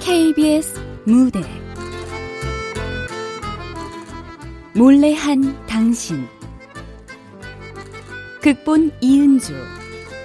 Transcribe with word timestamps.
KBS 0.00 0.80
무대. 1.04 1.40
몰래 4.74 5.14
한 5.14 5.66
당신. 5.66 6.26
극본 8.40 8.90
이은주 9.00 9.54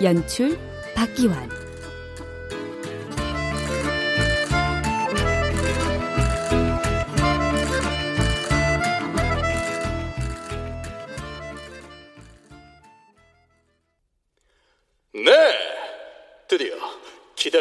연출 0.02 0.58
박기환 0.96 1.59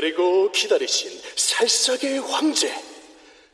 기다리고 0.09 0.51
기다리신 0.53 1.21
살사계의 1.37 2.21
황제 2.21 2.73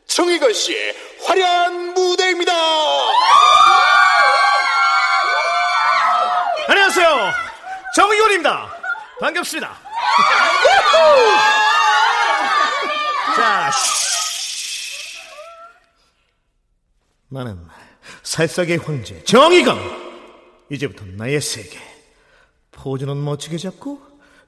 정희건 0.07 0.53
씨의 0.53 0.95
화려한 1.25 1.93
무대입니다. 1.93 2.53
안녕하세요. 6.67 7.31
정의원입니다. 7.95 8.73
반갑습니다. 9.19 9.77
자, 13.35 13.69
쉬. 13.71 15.19
나는 17.29 17.67
살사계 18.23 18.77
황제 18.77 19.23
정의감. 19.25 19.77
이제부터 20.69 21.03
나의 21.05 21.41
세계. 21.41 21.79
포즈는 22.71 23.21
멋지게 23.23 23.57
잡고 23.57 24.01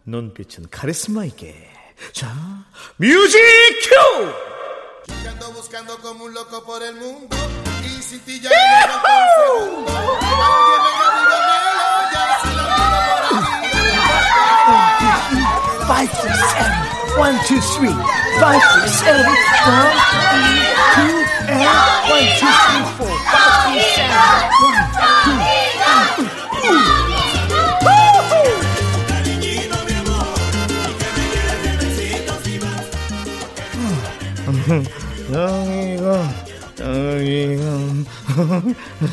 눈빛은 0.05 0.69
카리스마 0.69 1.25
있게. 1.25 1.76
자, 2.13 2.27
뮤직 2.97 3.37
큐! 3.83 3.89
Que 5.07 5.29
ando 5.29 5.51
buscando 5.53 5.97
como 5.99 6.25
un 6.25 6.33
loco 6.33 6.63
por 6.63 6.81
el 6.83 6.95
mundo 6.95 7.35
y 7.83 8.01
sin 8.01 8.19
ti 8.21 8.39
ya 8.39 8.49
no 8.49 8.55
aguanto 8.93 9.09
un 9.17 9.27
segundo. 9.57 9.91
Alguien 9.97 10.81
venga, 10.85 11.07
dígamelo 11.17 11.87
ya 12.13 12.23
si 12.41 12.49
la 12.55 12.63
miro 12.67 13.01
por 13.97 14.21
aquí. 14.93 15.41
Five, 15.87 16.11
six, 16.21 16.35
seven. 16.53 16.79
One, 17.17 17.37
two, 17.47 17.59
three. 17.61 17.95
Five, 18.39 18.61
six, 18.73 18.91
seven. 19.01 19.25
One, 19.25 19.35
three, 20.31 20.61
two, 20.93 21.17
and 21.49 21.59
one, 21.65 22.27
two, 22.37 22.51
three, 22.67 22.85
four. 22.97 23.13
Five, 23.25 23.73
six, 23.73 23.85
seven. 23.95 24.13
One, 24.61 24.77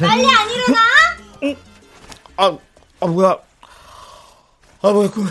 빨리 0.01 0.27
안 0.27 0.51
일어나? 0.51 0.81
아, 2.37 2.59
아 3.01 3.07
뭐야? 3.07 3.39
아 4.83 4.93
뭐야 4.93 5.11
꿈. 5.11 5.27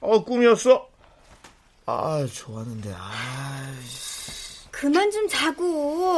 어, 0.00 0.24
꿈이었어? 0.24 0.88
아 1.86 2.26
좋았는데 2.32 2.92
아 2.96 3.62
그만 4.70 5.10
좀 5.12 5.28
자고, 5.28 5.64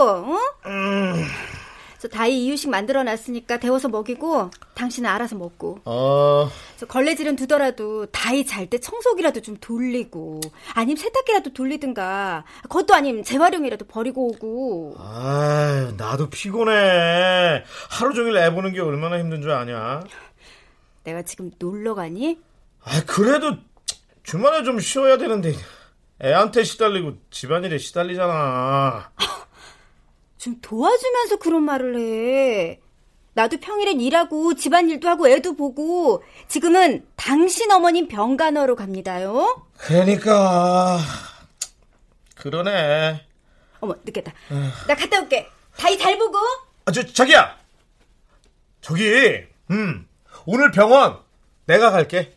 어? 0.08 0.38
저 0.62 0.70
다이 2.08 2.44
이유식 2.44 2.70
만들어 2.70 3.02
놨으니까 3.02 3.58
데워서 3.58 3.88
먹이고, 3.88 4.50
당신은 4.74 5.08
알아서 5.08 5.36
먹고. 5.36 5.78
어, 5.84 6.50
저 6.76 6.86
걸레질은 6.86 7.36
두더라도 7.36 8.06
다이 8.06 8.44
잘 8.46 8.66
때 8.68 8.78
청소기라도 8.78 9.40
좀 9.42 9.56
돌리고, 9.60 10.40
아님 10.74 10.96
세탁기라도 10.96 11.52
돌리든가, 11.52 12.44
그것도 12.64 12.94
아님 12.94 13.22
재활용이라도 13.22 13.84
버리고 13.86 14.28
오고. 14.28 14.96
아 14.98 15.92
나도 15.96 16.30
피곤해 16.30 17.64
하루 17.90 18.14
종일 18.14 18.36
애 18.36 18.50
보는 18.52 18.72
게 18.72 18.80
얼마나 18.80 19.18
힘든 19.18 19.42
줄 19.42 19.50
아냐 19.50 20.02
내가 21.04 21.22
지금 21.22 21.50
놀러 21.58 21.94
가니? 21.94 22.38
아 22.82 23.02
그래도 23.06 23.56
주말에 24.22 24.62
좀 24.62 24.80
쉬어야 24.80 25.18
되는데 25.18 25.54
애한테 26.22 26.64
시달리고 26.64 27.14
집안일에 27.30 27.78
시달리잖아 27.78 29.10
좀 30.44 30.60
도와주면서 30.60 31.36
그런 31.36 31.62
말을 31.62 31.98
해. 31.98 32.80
나도 33.32 33.56
평일엔 33.60 33.98
일하고 33.98 34.54
집안일도 34.54 35.08
하고 35.08 35.26
애도 35.26 35.56
보고 35.56 36.22
지금은 36.48 37.06
당신 37.16 37.72
어머님 37.72 38.08
병간호로 38.08 38.76
갑니다요. 38.76 39.66
그러니까 39.78 40.98
그러네 42.36 43.26
어머 43.80 43.94
늦겠다. 44.04 44.34
나 44.86 44.94
갔다 44.94 45.22
올게. 45.22 45.48
다이 45.78 45.96
잘 45.96 46.18
보고. 46.18 46.36
아, 46.84 46.92
저, 46.92 47.02
자기야! 47.06 47.58
저기, 48.82 49.46
음, 49.70 50.06
오늘 50.44 50.70
병원 50.70 51.20
내가 51.64 51.90
갈게. 51.90 52.36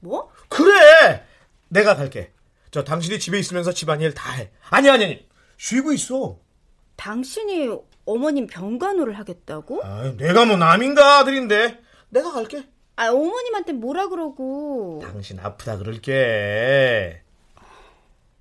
뭐? 0.00 0.32
그래! 0.48 1.24
내가 1.68 1.94
갈게. 1.94 2.32
저, 2.72 2.82
당신이 2.82 3.20
집에 3.20 3.38
있으면서 3.38 3.72
집안일 3.72 4.12
다 4.12 4.32
해. 4.32 4.50
아니, 4.70 4.90
아니, 4.90 5.04
아니. 5.04 5.28
쉬고 5.56 5.92
있어. 5.92 6.36
당신이 6.96 7.70
어머님 8.04 8.46
병간호를 8.46 9.18
하겠다고? 9.18 9.80
아, 9.84 10.12
내가 10.16 10.44
뭐 10.44 10.56
남인가 10.56 11.18
아들인데. 11.18 11.80
내가 12.08 12.32
갈게. 12.32 12.64
아 12.96 13.10
어머님한테 13.10 13.72
뭐라 13.74 14.08
그러고. 14.08 15.00
당신 15.04 15.38
아프다 15.38 15.78
그럴게. 15.78 17.22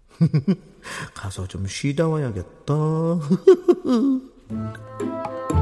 가서 1.13 1.47
좀 1.47 1.67
쉬다 1.67 2.07
와야겠다. 2.07 2.73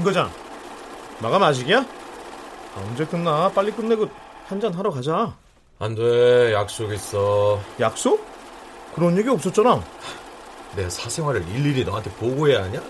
김 0.00 0.04
과장, 0.06 0.30
마감 1.20 1.42
아직이야? 1.42 1.80
아, 1.80 2.80
언제 2.88 3.04
끝나? 3.04 3.50
빨리 3.50 3.70
끝내고 3.70 4.08
한잔 4.46 4.72
하러 4.72 4.90
가자. 4.90 5.36
안 5.78 5.94
돼, 5.94 6.54
약속 6.54 6.90
있어. 6.94 7.60
약속? 7.78 8.26
그런 8.94 9.18
얘기 9.18 9.28
없었잖아. 9.28 9.84
내 10.74 10.88
사생활을 10.88 11.46
일일이 11.50 11.84
너한테 11.84 12.10
보고해야 12.12 12.62
하냐? 12.62 12.82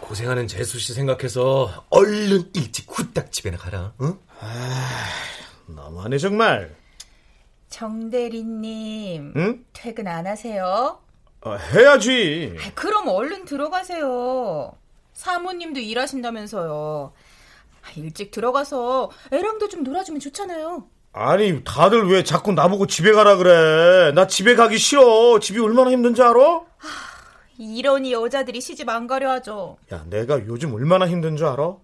고생하는 0.00 0.46
재수 0.48 0.78
씨 0.78 0.94
생각해서 0.94 1.84
얼른 1.90 2.50
일찍 2.54 2.86
후딱 2.88 3.30
집에나 3.30 3.58
가라. 3.58 3.92
응? 4.00 4.18
너무하네 5.66 6.16
정말. 6.16 6.74
정대리님, 7.68 9.34
응? 9.36 9.64
퇴근 9.74 10.06
안 10.06 10.26
하세요? 10.26 10.98
아, 11.42 11.56
해야지. 11.74 12.56
아, 12.58 12.70
그럼 12.74 13.08
얼른 13.08 13.44
들어가세요. 13.44 14.72
사모님도 15.16 15.80
일하신다면서요. 15.80 17.12
아, 17.82 17.88
일찍 17.96 18.30
들어가서 18.30 19.10
애랑도 19.32 19.68
좀 19.68 19.82
놀아주면 19.82 20.20
좋잖아요. 20.20 20.86
아니 21.12 21.64
다들 21.64 22.06
왜 22.10 22.22
자꾸 22.22 22.52
나보고 22.52 22.86
집에 22.86 23.12
가라 23.12 23.36
그래? 23.36 24.12
나 24.12 24.26
집에 24.26 24.54
가기 24.54 24.76
싫어. 24.76 25.40
집이 25.40 25.58
얼마나 25.60 25.90
힘든지 25.90 26.22
알아? 26.22 26.60
이러니 27.58 28.12
여자들이 28.12 28.60
시집 28.60 28.88
안 28.90 29.06
가려 29.06 29.30
하죠. 29.30 29.78
야 29.90 30.04
내가 30.10 30.44
요즘 30.46 30.74
얼마나 30.74 31.08
힘든 31.08 31.36
줄 31.36 31.46
알아? 31.46 31.76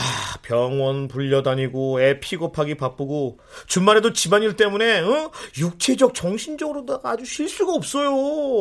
아 0.00 0.38
병원 0.42 1.08
불려다니고 1.08 2.00
애 2.00 2.20
픽업하기 2.20 2.76
바쁘고 2.76 3.40
주말에도 3.66 4.12
집안일 4.12 4.54
때문에 4.56 5.00
어? 5.00 5.32
육체적 5.58 6.14
정신적으로다가 6.14 7.10
아주 7.10 7.24
쉴 7.24 7.48
수가 7.48 7.72
없어요. 7.74 8.10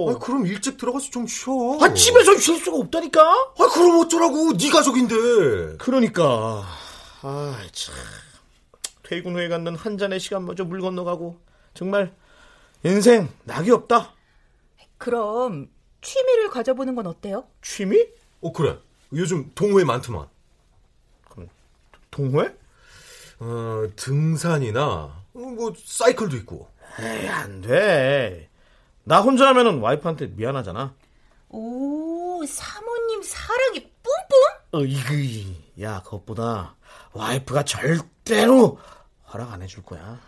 아, 0.09 0.17
그럼 0.17 0.47
일찍 0.47 0.77
들어가서 0.77 1.11
좀 1.11 1.27
쉬어. 1.27 1.77
아 1.79 1.93
집에서 1.93 2.35
쉴 2.37 2.57
수가 2.57 2.77
없다니까. 2.77 3.21
아, 3.21 3.67
그럼 3.71 3.99
어쩌라고? 3.99 4.57
네 4.57 4.69
가족인데. 4.71 5.77
그러니까 5.77 6.65
아 7.21 7.61
참 7.71 7.93
퇴근 9.03 9.35
후에 9.35 9.47
갖는 9.47 9.75
한 9.75 9.97
잔의 9.99 10.19
시간마저 10.19 10.63
물 10.65 10.81
건너가고 10.81 11.39
정말 11.75 12.13
인생 12.83 13.29
낙이 13.43 13.69
없다. 13.71 14.13
그럼 14.97 15.69
취미를 16.01 16.49
가져보는 16.49 16.95
건 16.95 17.05
어때요? 17.05 17.45
취미? 17.61 18.07
어, 18.41 18.51
그래. 18.51 18.77
요즘 19.13 19.51
동호회 19.53 19.83
많더만. 19.83 20.27
동호회? 22.17 22.51
어, 23.39 23.87
등산이나, 23.95 24.81
어, 24.81 25.39
뭐, 25.39 25.71
사이클도 25.77 26.35
있고. 26.37 26.67
에이 26.99 27.27
안 27.27 27.61
돼. 27.61 28.49
나 29.03 29.21
혼자 29.21 29.47
하면은 29.49 29.79
와이프한테 29.79 30.27
미안하잖아. 30.35 30.95
오, 31.49 32.43
사모님 32.45 33.21
사랑이 33.21 33.91
뿜뿜? 34.01 34.81
어이구, 34.81 35.83
야, 35.83 36.01
그것보다 36.03 36.75
와이프가 37.13 37.63
절대로 37.63 38.79
허락 39.31 39.53
안 39.53 39.61
해줄 39.61 39.83
거야. 39.83 40.19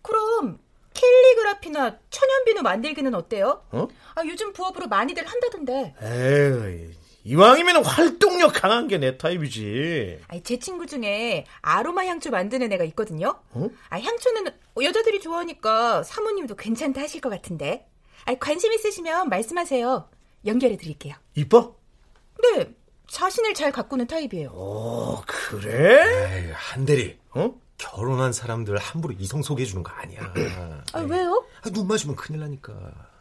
그럼 0.00 0.60
캘리그라피나 0.94 1.98
천연비누 2.08 2.62
만들기는 2.62 3.12
어때요? 3.14 3.64
어? 3.72 3.88
아, 4.14 4.22
요즘 4.26 4.52
부업으로 4.52 4.86
많이들 4.86 5.26
한다던데. 5.26 5.94
에이, 6.00 6.94
이왕이면 7.24 7.84
활동력 7.84 8.52
강한 8.54 8.88
게 8.88 8.98
내 8.98 9.16
타입이지. 9.16 10.20
아니, 10.28 10.42
제 10.42 10.58
친구 10.58 10.86
중에 10.86 11.46
아로마 11.60 12.04
향초 12.04 12.30
만드는 12.30 12.72
애가 12.72 12.84
있거든요. 12.84 13.40
어? 13.52 13.68
아, 13.90 13.98
향초는 14.00 14.46
여자들이 14.82 15.20
좋아하니까 15.20 16.02
사모님도 16.02 16.56
괜찮다 16.56 17.00
하실 17.00 17.20
것 17.20 17.30
같은데. 17.30 17.86
아, 18.24 18.34
관심 18.34 18.72
있으시면 18.72 19.28
말씀하세요. 19.28 20.08
연결해 20.46 20.76
드릴게요. 20.76 21.14
이뻐? 21.34 21.76
네, 22.42 22.72
자신을 23.08 23.54
잘 23.54 23.70
가꾸는 23.70 24.06
타입이에요. 24.08 24.50
어, 24.52 25.22
그래? 25.26 26.46
에이, 26.46 26.50
한대리. 26.54 27.18
어? 27.30 27.54
결혼한 27.78 28.32
사람들 28.32 28.76
함부로 28.78 29.14
이성 29.18 29.42
소개해 29.42 29.66
주는 29.66 29.82
거 29.82 29.90
아니야. 29.92 30.32
아, 30.92 31.00
왜요? 31.00 31.44
아, 31.64 31.70
눈 31.70 31.86
마주면 31.88 32.16
큰일 32.16 32.40
나니까. 32.40 32.72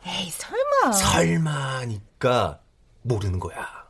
에이, 0.06 0.30
설마. 0.31 0.92
설마니까 0.94 2.59
모르는 3.04 3.39
거야. 3.39 3.81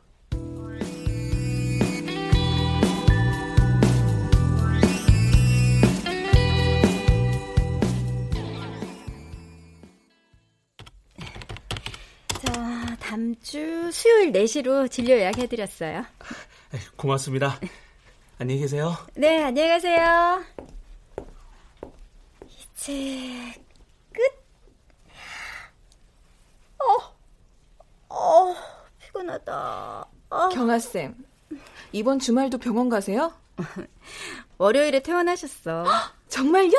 자, 12.44 12.96
다음 13.00 13.34
주 13.40 13.90
수요일 13.92 14.32
4시로 14.32 14.90
진료 14.90 15.14
예약해드렸어요. 15.14 16.04
고맙습니다. 16.96 17.58
안녕히 18.38 18.60
계세요. 18.60 18.96
네, 19.14 19.42
안녕히 19.44 19.68
가세요. 19.68 20.42
이제 22.74 23.54
끝. 24.12 24.22
어, 26.80 28.14
어, 28.14 28.54
피곤하다. 28.98 30.08
어. 30.32 30.48
경아쌤, 30.48 31.14
이번 31.92 32.18
주말도 32.18 32.58
병원 32.58 32.88
가세요? 32.88 33.32
월요일에 34.58 35.00
퇴원하셨어. 35.02 35.84
정말요? 36.28 36.72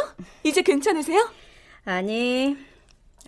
이제 0.44 0.62
괜찮으세요? 0.62 1.30
아니, 1.86 2.58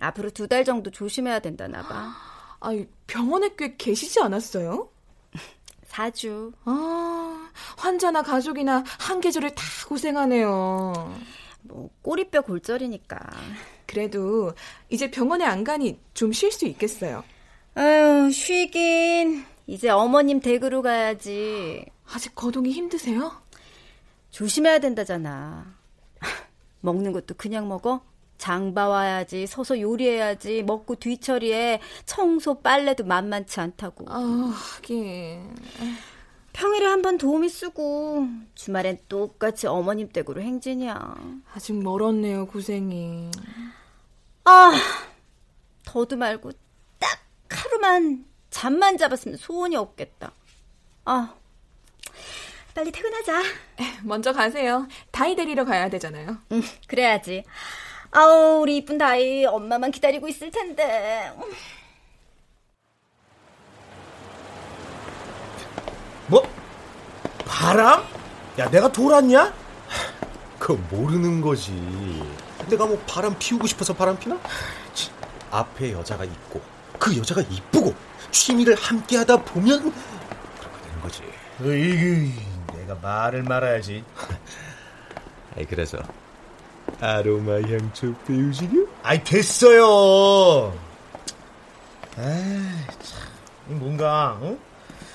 앞으로 0.00 0.30
두 0.30 0.48
달 0.48 0.64
정도 0.64 0.90
조심해야 0.90 1.38
된다나 1.40 1.82
봐. 1.82 2.12
아, 2.60 2.70
병원에 3.06 3.50
꽤 3.56 3.76
계시지 3.76 4.20
않았어요? 4.20 4.88
4주. 5.88 6.52
아, 6.64 7.50
환자나 7.76 8.22
가족이나 8.22 8.82
한 8.98 9.20
계절을 9.20 9.54
다 9.54 9.62
고생하네요. 9.88 11.14
뭐 11.62 11.90
꼬리뼈 12.02 12.42
골절이니까. 12.42 13.18
그래도 13.86 14.52
이제 14.88 15.10
병원에 15.10 15.44
안 15.44 15.62
가니 15.64 15.98
좀 16.14 16.32
쉴 16.32 16.50
수 16.50 16.66
있겠어요. 16.66 17.22
아유, 17.74 18.30
쉬긴. 18.32 19.44
이제 19.66 19.88
어머님 19.88 20.40
댁으로 20.40 20.82
가야지. 20.82 21.84
아직 22.12 22.34
거동이 22.34 22.70
힘드세요? 22.70 23.32
조심해야 24.30 24.78
된다잖아. 24.78 25.74
먹는 26.80 27.12
것도 27.12 27.34
그냥 27.36 27.68
먹어? 27.68 28.02
장 28.38 28.74
봐와야지, 28.74 29.46
서서 29.46 29.80
요리해야지, 29.80 30.62
먹고 30.62 30.96
뒤처리해, 30.96 31.80
청소, 32.04 32.60
빨래도 32.60 33.02
만만치 33.04 33.60
않다고. 33.60 34.04
아, 34.08 34.18
하긴. 34.18 35.54
평일에 36.52 36.84
한 36.86 37.00
번 37.02 37.16
도우미 37.16 37.48
쓰고, 37.48 38.26
주말엔 38.54 38.98
똑같이 39.08 39.66
어머님 39.66 40.10
댁으로 40.10 40.42
행진이야. 40.42 41.16
아직 41.54 41.82
멀었네요, 41.82 42.46
고생이. 42.46 43.30
아, 44.44 44.72
더도 45.86 46.16
말고 46.16 46.52
딱 46.98 47.18
하루만 47.48 48.26
잠만 48.56 48.96
잡았으면 48.96 49.36
소원이 49.36 49.76
없겠다. 49.76 50.32
아, 51.04 51.34
빨리 52.74 52.90
퇴근하자. 52.90 53.42
먼저 54.02 54.32
가세요. 54.32 54.88
다이 55.10 55.36
데리러 55.36 55.66
가야 55.66 55.90
되잖아요. 55.90 56.38
응, 56.52 56.62
그래야지. 56.88 57.44
아우, 58.12 58.60
우리 58.62 58.78
이쁜 58.78 58.96
다이 58.96 59.44
엄마만 59.44 59.90
기다리고 59.90 60.26
있을 60.26 60.50
텐데. 60.50 61.30
뭐? 66.26 66.42
바람? 67.44 68.04
야, 68.58 68.70
내가 68.70 68.90
돌았냐? 68.90 69.52
그거 70.58 70.80
모르는 70.90 71.42
거지. 71.42 71.72
내가 72.70 72.86
뭐 72.86 72.98
바람 73.06 73.38
피우고 73.38 73.66
싶어서 73.66 73.92
바람 73.92 74.18
피나? 74.18 74.40
치, 74.94 75.10
앞에 75.50 75.92
여자가 75.92 76.24
있고 76.24 76.62
그 76.98 77.14
여자가 77.18 77.42
이쁘고 77.42 77.94
취미를 78.36 78.74
함께 78.74 79.16
하다 79.16 79.38
보면 79.44 79.80
그렇게 79.80 80.82
되는 80.84 81.00
거지. 81.00 81.22
으이그, 81.62 82.76
내가 82.76 82.94
말을 82.96 83.42
말아야지. 83.42 84.04
아이 85.56 85.64
그래서 85.64 85.98
아로마 87.00 87.54
향초 87.54 88.14
배우시게? 88.26 88.84
아이, 89.02 89.24
됐어요. 89.24 90.78
에이, 92.18 92.62
참. 93.02 93.78
뭔가, 93.78 94.38
응? 94.42 94.58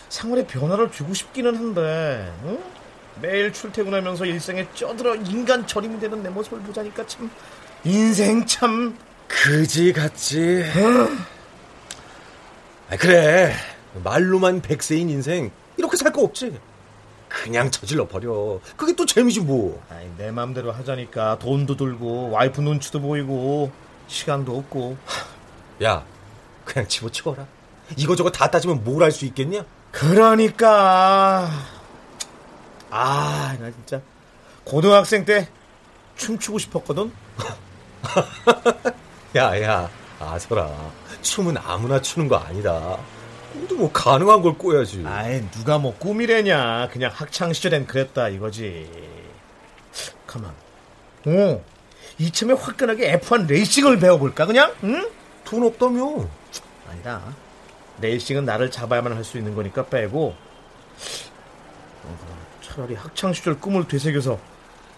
생활에 0.09 0.45
변화를 0.45 0.91
주고 0.91 1.13
싶기는 1.13 1.56
한데, 1.56 2.33
응? 2.45 2.59
매일 3.21 3.53
출퇴근하면서 3.53 4.25
일상에 4.25 4.68
쩌들어 4.73 5.15
인간 5.15 5.65
절임이 5.68 6.00
되는 6.00 6.23
내 6.23 6.29
모습을 6.29 6.59
보자니까 6.62 7.06
참, 7.06 7.29
인생 7.83 8.45
참, 8.47 8.97
그지 9.27 9.94
같지. 9.94 10.65
아 12.91 12.97
그래 12.97 13.53
말로만 14.03 14.61
백세인 14.61 15.09
인생 15.09 15.51
이렇게 15.77 15.97
살 15.97 16.11
거 16.11 16.23
없지. 16.23 16.59
그냥 17.29 17.71
저질러 17.71 18.07
버려. 18.09 18.59
그게 18.75 18.93
또 18.93 19.05
재미지 19.05 19.39
뭐. 19.39 19.81
아이, 19.89 20.05
내 20.17 20.31
맘대로 20.31 20.73
하자니까 20.73 21.39
돈도 21.39 21.77
들고, 21.77 22.29
와이프 22.29 22.59
눈치도 22.59 22.99
보이고, 22.99 23.71
시간도 24.07 24.57
없고. 24.57 24.97
야 25.83 26.03
그냥 26.65 26.85
집어치워라. 26.89 27.47
이거저거 27.95 28.29
다 28.31 28.51
따지면 28.51 28.83
뭘 28.83 29.01
할 29.01 29.11
수 29.11 29.25
있겠냐? 29.25 29.63
그러니까 29.91 31.49
아, 32.89 33.55
나 33.59 33.71
진짜 33.71 34.01
고등학생 34.66 35.23
때 35.23 35.47
춤추고 36.18 36.59
싶었거든. 36.59 37.11
야 39.37 39.61
야 39.61 39.89
아서라 40.21 40.69
춤은 41.21 41.57
아무나 41.57 42.01
추는 42.01 42.28
거 42.28 42.37
아니다. 42.37 42.97
근데 43.54 43.75
뭐 43.75 43.92
가능한 43.92 44.42
걸 44.42 44.57
꼬야지. 44.57 45.04
아이, 45.06 45.42
누가 45.51 45.78
뭐 45.78 45.94
꿈이래냐. 45.97 46.87
그냥 46.92 47.11
학창 47.13 47.51
시절엔 47.51 47.87
그랬다 47.87 48.30
이거지. 48.30 48.90
가만. 50.25 50.54
오, 51.25 51.61
이참에 52.18 52.54
화끈하게 52.54 53.19
F1 53.19 53.47
레이싱을 53.47 53.99
배워볼까 53.99 54.45
그냥? 54.45 54.73
응? 54.83 55.09
돈 55.44 55.63
없다며. 55.63 56.28
아니다. 56.90 57.21
레이싱은 57.99 58.45
날을 58.45 58.71
잡아야만 58.71 59.13
할 59.13 59.23
수 59.23 59.37
있는 59.37 59.54
거니까 59.54 59.85
빼고. 59.85 60.33
어, 62.04 62.18
차라리 62.63 62.95
학창 62.95 63.33
시절 63.33 63.59
꿈을 63.59 63.87
되새겨서, 63.87 64.40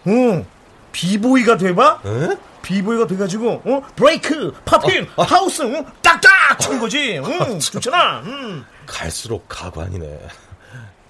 응, 0.06 0.46
비보이가 0.92 1.56
돼봐. 1.58 2.00
에? 2.06 2.36
비보이가 2.64 3.06
돼가지고, 3.06 3.62
어, 3.64 3.82
브레이크, 3.94 4.52
poppin, 4.64 5.06
하우스, 5.16 5.62
응? 5.62 5.84
딱딱 6.02 6.58
치는 6.58 6.80
거지. 6.80 7.18
응, 7.22 7.58
좋잖아. 7.60 8.22
응. 8.24 8.64
갈수록 8.86 9.44
가관이네. 9.48 10.28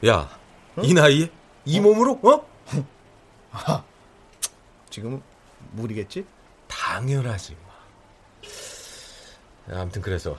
야, 0.08 0.28
이 0.82 0.92
나이에 0.92 1.30
이 1.64 1.80
몸으로 1.80 2.20
어? 2.23 2.44
지금은 4.90 5.23
무리겠지? 5.73 6.26
당연하지 6.68 7.56
마. 9.70 9.78
아무튼 9.80 10.02
그래서 10.02 10.37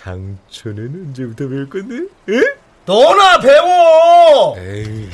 향초는 0.00 1.06
언제부터 1.08 1.48
배울 1.48 1.68
건데? 1.68 1.96
에? 2.28 2.40
너나 2.84 3.40
배워. 3.40 4.56
에이. 4.58 5.08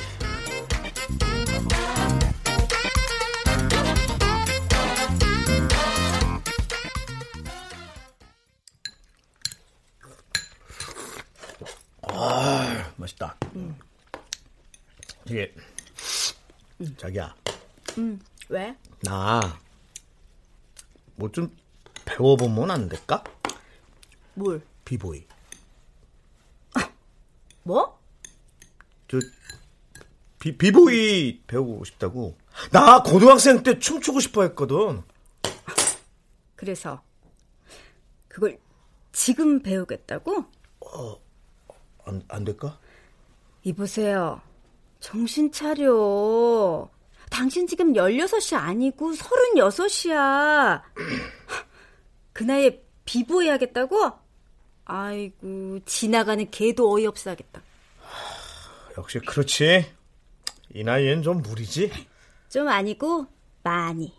자기야, 17.05 17.35
왜? 18.49 18.75
나 19.03 19.41
뭐 21.17 21.31
좀 21.31 21.55
배워보면 22.07 22.71
안 22.71 22.89
될까? 22.89 23.23
뭘? 24.35 24.63
비보이. 24.87 25.27
뭐? 27.63 28.01
저 29.09 29.19
비, 30.39 30.57
비보이 30.57 31.43
배우고 31.47 31.85
싶다고. 31.85 32.37
나 32.73 33.03
고등학생 33.03 33.63
때 33.63 33.79
춤추고 33.79 34.21
싶어 34.21 34.43
했거든. 34.43 35.03
그래서 36.57 37.03
그걸 38.29 38.59
지금 39.13 39.63
배우겠다고? 39.63 40.45
안, 42.07 42.23
안 42.29 42.45
될까? 42.45 42.79
이보세요. 43.63 44.41
정신 45.01 45.53
차려. 45.53 46.91
당신 47.35 47.67
지금 47.67 47.95
16이 47.95 48.55
아니고 48.55 49.11
36이야. 49.11 50.81
그 52.33 52.45
나이에 52.45 52.81
비보이 53.05 53.49
하겠다고? 53.49 54.13
아이고, 54.85 55.81
지나가는 55.85 56.49
개도 56.49 56.95
어이없어 56.95 57.31
하겠다. 57.31 57.61
역시 58.97 59.19
그렇지. 59.19 59.85
이 60.75 60.85
나이엔 60.85 61.25
좀 61.25 61.43
무리지. 61.43 61.91
좀 62.49 62.69
아니고, 62.69 63.27
많이. 63.65 64.15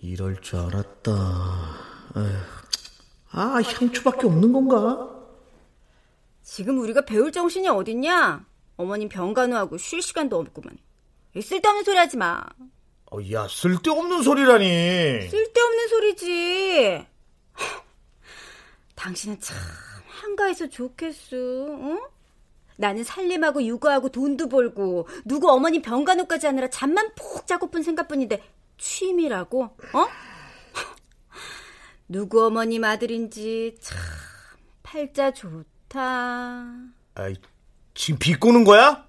이럴 0.00 0.40
줄 0.40 0.60
알았다. 0.60 1.12
에휴. 2.16 2.38
아, 3.32 3.60
향초밖에 3.62 4.26
없는 4.26 4.54
건가? 4.54 5.10
지금 6.42 6.78
우리가 6.78 7.02
배울 7.04 7.30
정신이 7.30 7.68
어딨냐? 7.68 8.46
어머님 8.78 9.10
병간호하고 9.10 9.76
쉴 9.76 10.00
시간도 10.00 10.38
없구만. 10.38 10.78
쓸데없는 11.42 11.84
소리 11.84 11.96
하지 11.98 12.16
마. 12.16 12.42
어, 13.12 13.18
야, 13.32 13.46
쓸데없는 13.48 14.22
소리라니. 14.22 15.28
쓸데없는 15.28 15.88
소리지. 15.88 17.06
당신은 18.94 19.40
참 19.40 19.56
한가해서 20.06 20.68
좋겠어. 20.68 21.36
응? 21.36 22.00
나는 22.76 23.04
살림하고 23.04 23.64
육아하고 23.64 24.10
돈도 24.10 24.48
벌고 24.48 25.08
누구 25.24 25.50
어머니 25.50 25.80
병간호까지 25.80 26.46
하느라 26.46 26.68
잠만 26.68 27.14
푹 27.14 27.46
자고픈 27.46 27.82
생각뿐인데 27.82 28.42
취미라고? 28.76 29.62
어? 29.64 30.06
누구 32.08 32.44
어머님 32.44 32.84
아들인지 32.84 33.76
참 33.80 33.98
팔자 34.82 35.32
좋다. 35.32 36.64
아이, 37.14 37.34
지금 37.94 38.18
비꼬는 38.18 38.64
거야? 38.64 39.06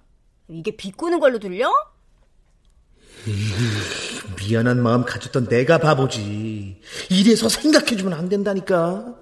이게 0.48 0.72
비꼬는 0.76 1.20
걸로 1.20 1.40
들려? 1.40 1.72
미안한 4.38 4.82
마음 4.82 5.04
가졌던 5.04 5.48
내가 5.48 5.78
바보지. 5.78 6.82
이래서 7.10 7.50
생각해주면 7.50 8.14
안 8.14 8.30
된다니까. 8.30 9.16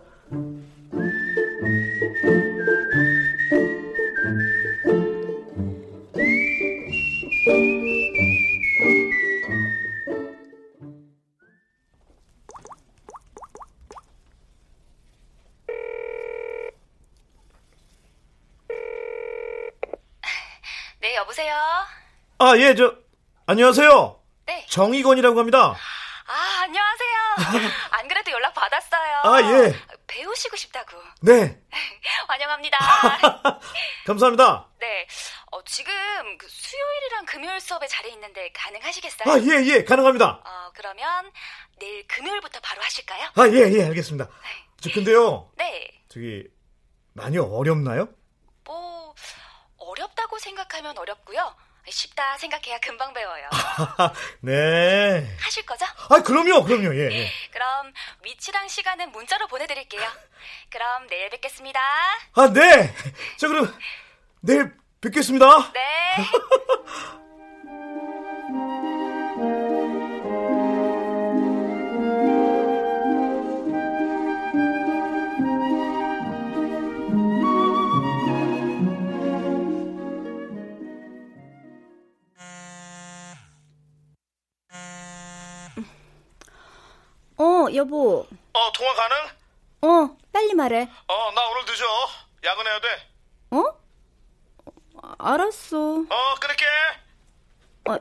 네, 21.02 21.16
여보세요? 21.16 21.54
아, 22.40 22.58
예, 22.58 22.74
저, 22.76 22.96
안녕하세요. 23.48 24.20
네. 24.48 24.66
정의건이라고 24.70 25.38
합니다. 25.38 25.76
아, 26.28 26.62
안녕하세요. 26.64 27.70
안 27.92 28.08
그래도 28.08 28.32
연락 28.32 28.56
받았어요. 28.56 29.22
아, 29.24 29.42
예. 29.54 29.76
배우시고 30.08 30.56
싶다고. 30.56 30.98
네. 31.22 31.62
환영합니다. 32.28 32.78
감사합니다. 34.08 34.68
네. 34.80 35.08
어, 35.52 35.64
지금 35.64 35.94
그 36.40 36.48
수요일이랑 36.50 37.26
금요일 37.26 37.60
수업에 37.60 37.86
자리 37.88 38.12
있는데 38.14 38.52
가능하시겠어요? 38.54 39.32
아, 39.32 39.40
예, 39.40 39.64
예, 39.68 39.84
가능합니다. 39.84 40.42
어, 40.44 40.72
그러면 40.74 41.32
내일 41.80 42.08
금요일부터 42.08 42.60
바로 42.62 42.82
하실까요? 42.82 43.30
아, 43.36 43.48
예, 43.48 43.72
예, 43.74 43.86
알겠습니다. 43.86 44.28
저, 44.82 44.90
근데요, 44.92 45.52
네. 45.56 45.88
저기, 46.10 46.44
많이 47.14 47.38
어렵나요? 47.38 48.10
뭐 48.64 49.14
어렵다고 49.78 50.40
생각하면 50.40 50.98
어렵고요. 50.98 51.56
쉽다 51.90 52.38
생각해야 52.38 52.80
금방 52.80 53.14
배워요. 53.14 53.50
네. 54.42 55.36
하실 55.40 55.66
거죠? 55.66 55.86
아, 56.10 56.22
그럼요, 56.22 56.64
그럼요, 56.64 56.96
예, 56.96 57.12
예. 57.12 57.32
그럼 57.52 57.94
위치랑 58.24 58.68
시간은 58.68 59.12
문자로 59.12 59.48
보내드릴게요. 59.48 60.08
그럼 60.70 61.08
내일 61.08 61.30
뵙겠습니다. 61.30 61.80
아, 62.34 62.52
네. 62.52 62.94
자, 63.38 63.48
그럼, 63.48 63.74
내일 64.42 64.74
뵙겠습니다. 65.02 65.72
네. 65.74 65.82
어, 87.66 87.74
여보. 87.74 88.28
어, 88.54 88.72
통화 88.74 88.94
가능? 88.94 89.18
어, 89.82 90.18
빨리 90.32 90.54
말해. 90.54 90.82
어, 91.08 91.32
나 91.32 91.50
오늘 91.50 91.66
늦어. 91.66 91.84
야근해야 92.44 92.80
돼. 92.80 92.88
어? 93.52 93.64
아, 95.02 95.16
알았어. 95.34 95.78
어, 95.78 96.36
끊을게. 96.40 96.66
어, 97.90 97.98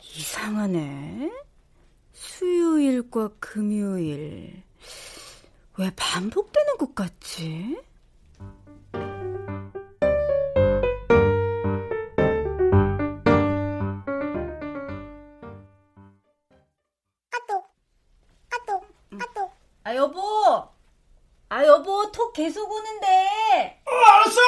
이상하네. 0.00 1.30
수요일과 2.14 3.30
금요일. 3.38 4.62
왜 5.76 5.90
반복되는 5.94 6.78
것 6.78 6.94
같지? 6.94 7.78
아, 19.82 19.94
여보! 19.94 20.68
아, 21.48 21.64
여보, 21.64 22.10
톡 22.12 22.32
계속 22.32 22.70
오는데! 22.70 23.82
어, 23.86 23.90
알았어! 23.90 24.40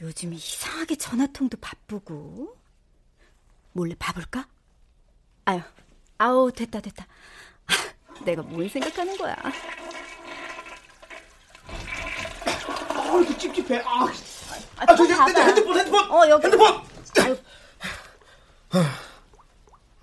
요즘 0.00 0.32
이상하게 0.32 0.96
전화통도 0.96 1.56
바쁘고. 1.60 2.56
몰래 3.72 3.94
봐볼까? 3.98 4.46
아유, 5.46 5.60
아우, 6.18 6.52
됐다, 6.52 6.80
됐다. 6.80 7.06
내가 8.24 8.42
뭘 8.42 8.68
생각하는 8.68 9.16
거야? 9.16 9.36
아, 12.88 13.20
이거 13.22 13.36
찝찝해. 13.38 13.80
아, 13.80 14.04
아, 14.04 14.12
아 14.76 14.96
저기, 14.96 15.14
좀 15.14 15.26
내, 15.26 15.32
내. 15.32 15.42
핸드폰, 15.42 15.78
핸드폰! 15.78 16.10
어, 16.10 16.28
여기. 16.28 16.44
핸드폰! 16.44 16.82
아유, 17.18 17.36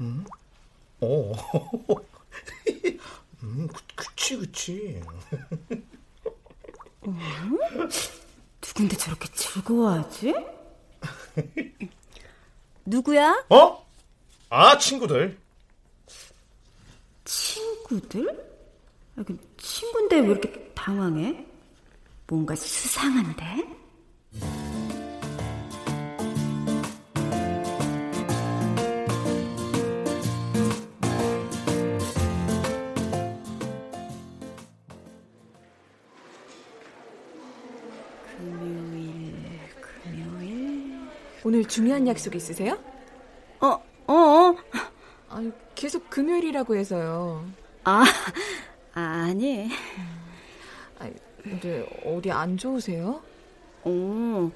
음? 0.01 0.25
오. 0.99 1.33
음, 3.43 3.67
그, 3.67 3.81
그치, 3.95 4.37
그치. 4.37 5.01
누군데 8.61 8.97
저렇게 8.97 9.27
즐거워하지? 9.33 10.33
누구야? 12.85 13.45
어? 13.49 13.85
아, 14.49 14.77
친구들. 14.77 15.37
친구들? 17.25 18.53
아, 19.17 19.23
그 19.23 19.37
친구인데 19.57 20.19
왜 20.19 20.27
이렇게 20.27 20.71
당황해? 20.73 21.45
뭔가 22.27 22.55
수상한데? 22.55 23.43
오늘 41.53 41.65
중요한 41.65 42.07
약속 42.07 42.33
있으세요? 42.33 42.79
어, 43.59 43.67
어, 44.07 44.13
어. 44.13 44.55
아니, 45.29 45.51
계속 45.75 46.09
금요일이라고 46.09 46.75
해서요. 46.75 47.45
아, 47.83 48.03
아니. 48.95 49.69
아니, 50.97 51.13
근데 51.43 51.87
어디 52.03 52.31
안 52.31 52.57
좋으세요? 52.57 53.21
어, 53.83 54.51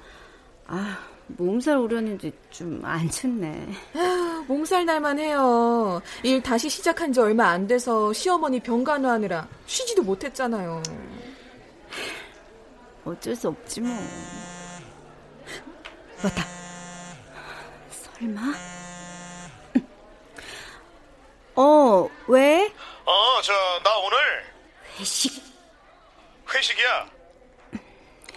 아, 0.66 0.98
몸살 1.28 1.76
오려는지 1.76 2.32
좀안 2.50 3.08
좋네. 3.08 3.68
아, 3.94 4.44
몸살 4.48 4.84
날만 4.84 5.20
해요. 5.20 6.02
일 6.24 6.42
다시 6.42 6.68
시작한 6.68 7.12
지 7.12 7.20
얼마 7.20 7.50
안 7.50 7.68
돼서 7.68 8.12
시어머니 8.12 8.58
병 8.58 8.82
간호하느라 8.82 9.46
쉬지도 9.66 10.02
못했잖아요. 10.02 10.82
어쩔 13.04 13.36
수 13.36 13.46
없지 13.46 13.82
뭐. 13.82 13.96
맞다. 16.24 16.57
설마? 18.18 18.40
어, 21.54 22.10
왜? 22.28 22.72
어, 23.04 23.42
저, 23.42 23.52
나 23.82 23.96
오늘 23.98 24.18
회식. 24.98 25.42
회식이야. 26.52 27.10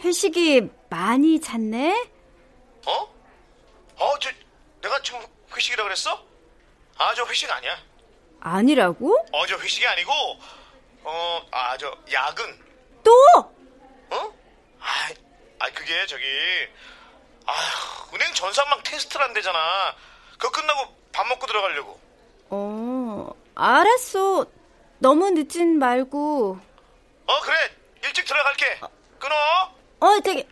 회식이 0.04 0.70
많이 0.90 1.40
잤네? 1.40 2.10
어? 2.88 2.92
어, 3.98 4.20
저, 4.20 4.32
내가 4.82 5.02
지금 5.02 5.20
회식이라 5.56 5.84
그랬어? 5.84 6.24
아, 6.98 7.14
저 7.16 7.26
회식 7.26 7.50
아니야. 7.52 7.78
아니라고? 8.40 9.16
어, 9.32 9.46
저 9.46 9.58
회식이 9.58 9.86
아니고, 9.86 10.12
어, 11.04 11.42
아, 11.52 11.78
저, 11.78 11.96
야근. 12.12 12.60
또? 13.04 13.12
어? 14.10 14.34
아, 14.80 15.10
아 15.60 15.70
그게 15.72 16.06
저기, 16.08 16.24
아, 17.46 17.54
은행 18.14 18.34
전산망 18.34 18.82
테스트란대잖아. 18.84 19.60
그거 20.38 20.52
끝나고 20.52 20.96
밥 21.12 21.28
먹고 21.28 21.46
들어가려고. 21.48 22.00
어, 22.50 23.30
알았어. 23.56 24.46
너무 25.00 25.30
늦진 25.32 25.80
말고. 25.80 26.60
어, 27.28 27.40
그래. 27.42 27.56
일찍 28.04 28.26
들어갈게. 28.26 28.80
끊어. 29.20 29.36
어, 30.00 30.20
되게. 30.24 30.48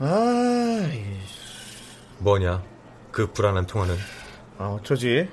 아, 0.00 0.90
뭐냐? 2.18 2.62
그 3.10 3.32
불안한 3.32 3.66
통화는? 3.66 3.96
아, 4.58 4.64
어쩌지? 4.66 5.28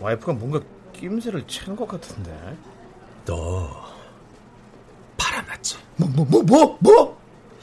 와이프가 0.00 0.32
뭔가 0.32 0.60
낌새를 0.94 1.46
채는 1.46 1.76
것 1.76 1.86
같은데. 1.86 2.56
너? 3.24 3.97
뭐, 5.98 6.08
뭐, 6.08 6.24
뭐, 6.24 6.42
뭐, 6.42 6.78
뭐? 6.80 7.20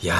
야, 0.07 0.15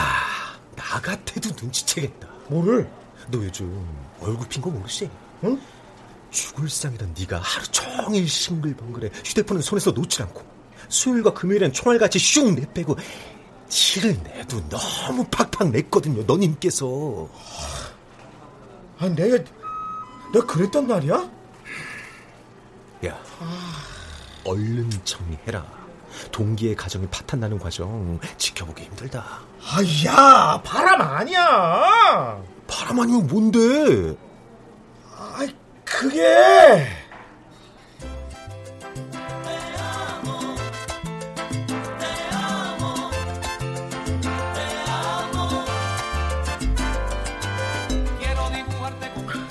나 0.76 0.84
같아도 1.02 1.50
눈치채겠다. 1.62 2.28
뭐를? 2.48 2.90
너 3.30 3.40
요즘 3.40 3.88
얼굴 4.22 4.48
핀 4.48 4.62
거 4.62 4.70
모르지? 4.70 5.10
응? 5.44 5.60
죽을 6.32 6.70
상이던 6.70 7.16
네가 7.18 7.40
하루 7.40 7.66
종일 7.68 8.28
싱글벙글해 8.28 9.10
휴대폰은 9.24 9.62
손에서 9.62 9.92
놓질 9.92 10.22
않고 10.24 10.44
수요일과 10.90 11.34
금요일엔 11.34 11.72
총알같이 11.72 12.20
슝 12.20 12.56
내빼고 12.56 12.98
티를 13.70 14.22
내도 14.22 14.62
너무 14.70 15.26
팍팍 15.32 15.70
냈거든요 15.72 16.24
너님께서 16.24 17.30
아니 19.00 19.16
내가 19.16 19.44
내가 20.34 20.46
그랬단 20.46 20.88
말이야? 20.88 21.32
야 23.08 23.24
얼른 24.44 24.90
정리해라 25.06 25.66
동기의 26.32 26.76
가정이 26.76 27.08
파탄나는 27.08 27.60
과정 27.60 28.20
지켜보기 28.38 28.84
힘들다 28.84 29.24
아야 29.74 30.62
바람 30.64 31.02
아니야 31.02 32.42
바람 32.68 33.00
아니면 33.00 33.28
뭔데 33.28 34.16
아이 35.18 35.54
그게 35.84 36.86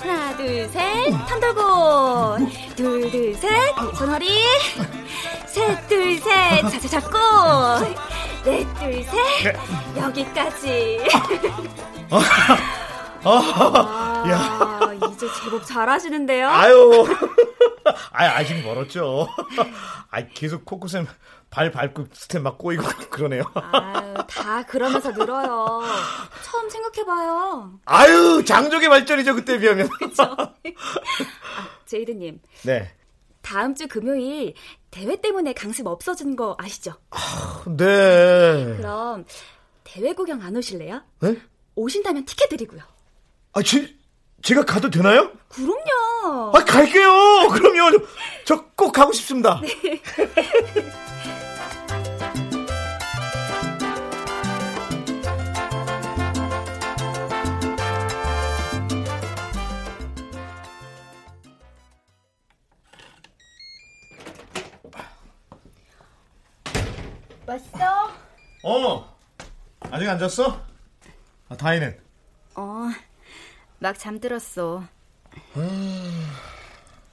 하나, 0.01 0.35
둘, 0.37 0.67
셋. 0.69 0.81
턴 1.27 1.39
돌고. 1.39 2.37
둘, 2.75 3.11
둘, 3.11 3.35
셋. 3.35 3.49
손허리. 3.97 4.27
셋, 5.55 5.87
둘, 5.87 6.19
셋. 6.19 6.61
자세 6.69 6.85
잡고. 6.89 7.17
넷, 8.43 8.67
둘, 8.77 9.01
셋. 9.03 9.55
여기까지. 9.97 10.99
아, 13.23 14.23
야. 14.27 14.37
아, 14.37 14.93
이제 15.13 15.25
제법 15.41 15.65
잘하시는데요? 15.65 16.49
아유 16.49 17.05
아 18.11 18.25
아직 18.35 18.61
멀었죠 18.63 19.27
아 20.11 20.21
계속 20.33 20.65
코코쌤 20.65 21.07
발 21.49 21.71
밟고 21.71 22.05
스텝 22.11 22.41
막 22.43 22.57
꼬이고 22.57 22.83
그러네요 23.09 23.43
아유, 23.55 24.13
다 24.27 24.61
그러면서 24.63 25.11
늘어요. 25.11 25.81
처음 26.43 26.69
생각해봐요. 26.69 27.79
아유 27.85 28.43
장족의 28.45 28.89
발전이죠 28.89 29.33
그때 29.35 29.57
비하면 29.57 29.89
아, 30.19 30.53
제이드님, 31.85 32.41
네 32.63 32.91
다음 33.41 33.73
주 33.75 33.87
금요일 33.87 34.53
대회 34.95 35.19
때문에 35.19 35.51
강습 35.53 35.85
없어진 35.87 36.37
거 36.37 36.55
아시죠? 36.57 36.93
네. 37.67 38.75
그럼 38.77 39.25
대회 39.83 40.13
구경 40.13 40.41
안 40.41 40.55
오실래요? 40.55 41.01
네? 41.19 41.35
오신다면 41.75 42.23
티켓 42.23 42.47
드리고요. 42.47 42.79
아, 43.51 43.61
제, 43.61 43.93
제가 44.41 44.63
가도 44.63 44.89
되나요? 44.89 45.31
그럼요. 45.49 46.51
아, 46.55 46.63
갈게요. 46.65 47.49
그럼요. 47.51 48.05
저 48.45 48.63
꼭 48.77 48.91
가고 48.93 49.11
싶습니다. 49.13 49.61
왔어? 67.47 68.11
어. 68.63 69.15
아직 69.81 70.07
안 70.09 70.17
잤어? 70.17 70.61
아, 71.49 71.55
다이는? 71.57 71.97
어, 72.55 72.89
막 73.79 73.97
잠들었어. 73.99 74.83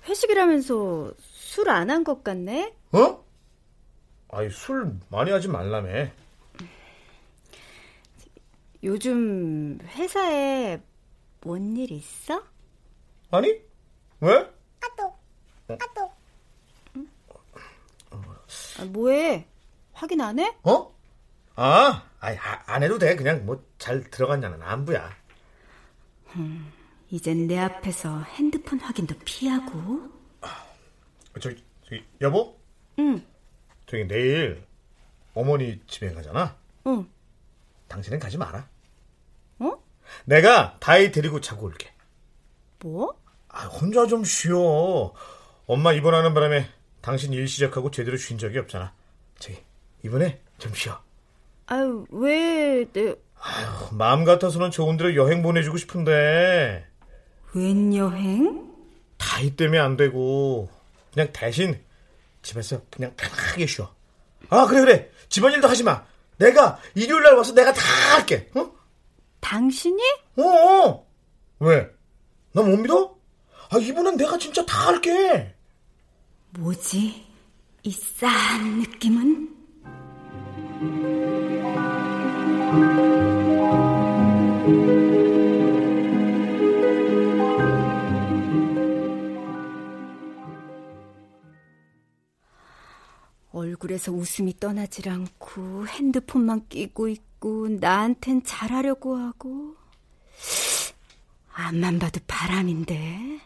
회식이라면서 0.08 1.12
술 1.20 1.68
안 1.68 1.90
한 1.90 2.04
것 2.04 2.24
같네? 2.24 2.74
어? 2.92 3.24
아이, 4.30 4.48
술 4.50 4.96
많이 5.10 5.30
하지 5.30 5.48
말라며. 5.48 6.08
요즘 8.84 9.78
회사에 9.82 10.80
뭔 11.42 11.76
일 11.76 11.92
있어? 11.92 12.42
아니? 13.30 13.60
왜? 14.20 14.50
아, 18.78 18.84
뭐해? 18.86 19.46
확인 20.02 20.20
안 20.20 20.38
해? 20.40 20.52
어? 20.64 20.92
아, 21.54 22.02
아이, 22.18 22.36
아, 22.36 22.62
안 22.66 22.82
해도 22.82 22.98
돼. 22.98 23.14
그냥 23.14 23.46
뭐 23.46 23.64
잘 23.78 24.02
들어갔냐는 24.10 24.62
안부야. 24.62 25.10
이젠 27.10 27.46
내 27.48 27.58
앞에서 27.58 28.20
핸드폰 28.22 28.78
확인도 28.78 29.14
피하고. 29.24 30.08
저기, 31.40 31.64
저기, 31.84 32.04
여보? 32.20 32.56
응, 33.00 33.26
저기 33.86 34.06
내일 34.06 34.64
어머니 35.34 35.80
집에 35.88 36.12
가잖아. 36.12 36.56
응. 36.86 37.08
당신은 37.88 38.20
가지 38.20 38.38
마라. 38.38 38.68
어? 39.58 39.82
내가 40.24 40.76
다이 40.78 41.10
데리고 41.10 41.40
자고 41.40 41.66
올게. 41.66 41.92
뭐? 42.80 43.20
아, 43.48 43.66
혼자 43.66 44.06
좀 44.06 44.24
쉬어. 44.24 45.12
엄마 45.66 45.92
입원하는 45.92 46.34
바람에 46.34 46.68
당신 47.00 47.32
일 47.32 47.48
시작하고 47.48 47.90
제대로 47.90 48.16
쉰 48.16 48.38
적이 48.38 48.58
없잖아. 48.58 48.94
저기, 49.40 49.58
이번에 50.04 50.40
좀 50.58 50.74
쉬어. 50.74 51.00
아유, 51.66 52.04
왜, 52.10 52.84
내, 52.92 53.14
마음 53.92 54.24
같아서는 54.24 54.70
좋은 54.70 54.96
데로 54.96 55.14
여행 55.16 55.42
보내주고 55.42 55.76
싶은데, 55.76 56.86
웬 57.54 57.94
여행? 57.94 58.70
다이 59.18 59.54
때문에 59.56 59.78
안 59.78 59.96
되고, 59.96 60.68
그냥 61.12 61.28
대신 61.32 61.80
집에서 62.42 62.80
그냥 62.90 63.12
편하게 63.16 63.66
쉬어. 63.66 63.94
아, 64.50 64.66
그래, 64.66 64.80
그래. 64.80 65.10
집안일도 65.28 65.68
하지 65.68 65.84
마. 65.84 66.04
내가 66.38 66.78
일요일 66.94 67.22
날 67.22 67.34
와서 67.36 67.54
내가 67.54 67.72
다 67.72 67.82
할게. 68.16 68.50
어? 68.54 68.70
당신이? 69.40 70.02
어, 70.38 70.42
어. 70.42 71.06
왜? 71.60 71.88
나 72.52 72.62
못 72.62 72.76
믿어? 72.76 73.16
아, 73.70 73.78
이번엔 73.78 74.16
내가 74.16 74.36
진짜 74.36 74.64
다 74.66 74.88
할게. 74.88 75.54
뭐지? 76.58 77.24
이 77.84 77.90
싸한 77.90 78.80
느낌은? 78.80 79.51
얼굴에서 93.52 94.12
웃음이 94.12 94.58
떠나질 94.58 95.08
않고 95.08 95.86
핸드폰만 95.86 96.68
끼고 96.68 97.08
있고 97.08 97.68
나한텐 97.68 98.42
잘하려고 98.44 99.16
하고 99.16 99.76
앞만 101.52 101.98
봐도 101.98 102.20
바람인데 102.26 103.40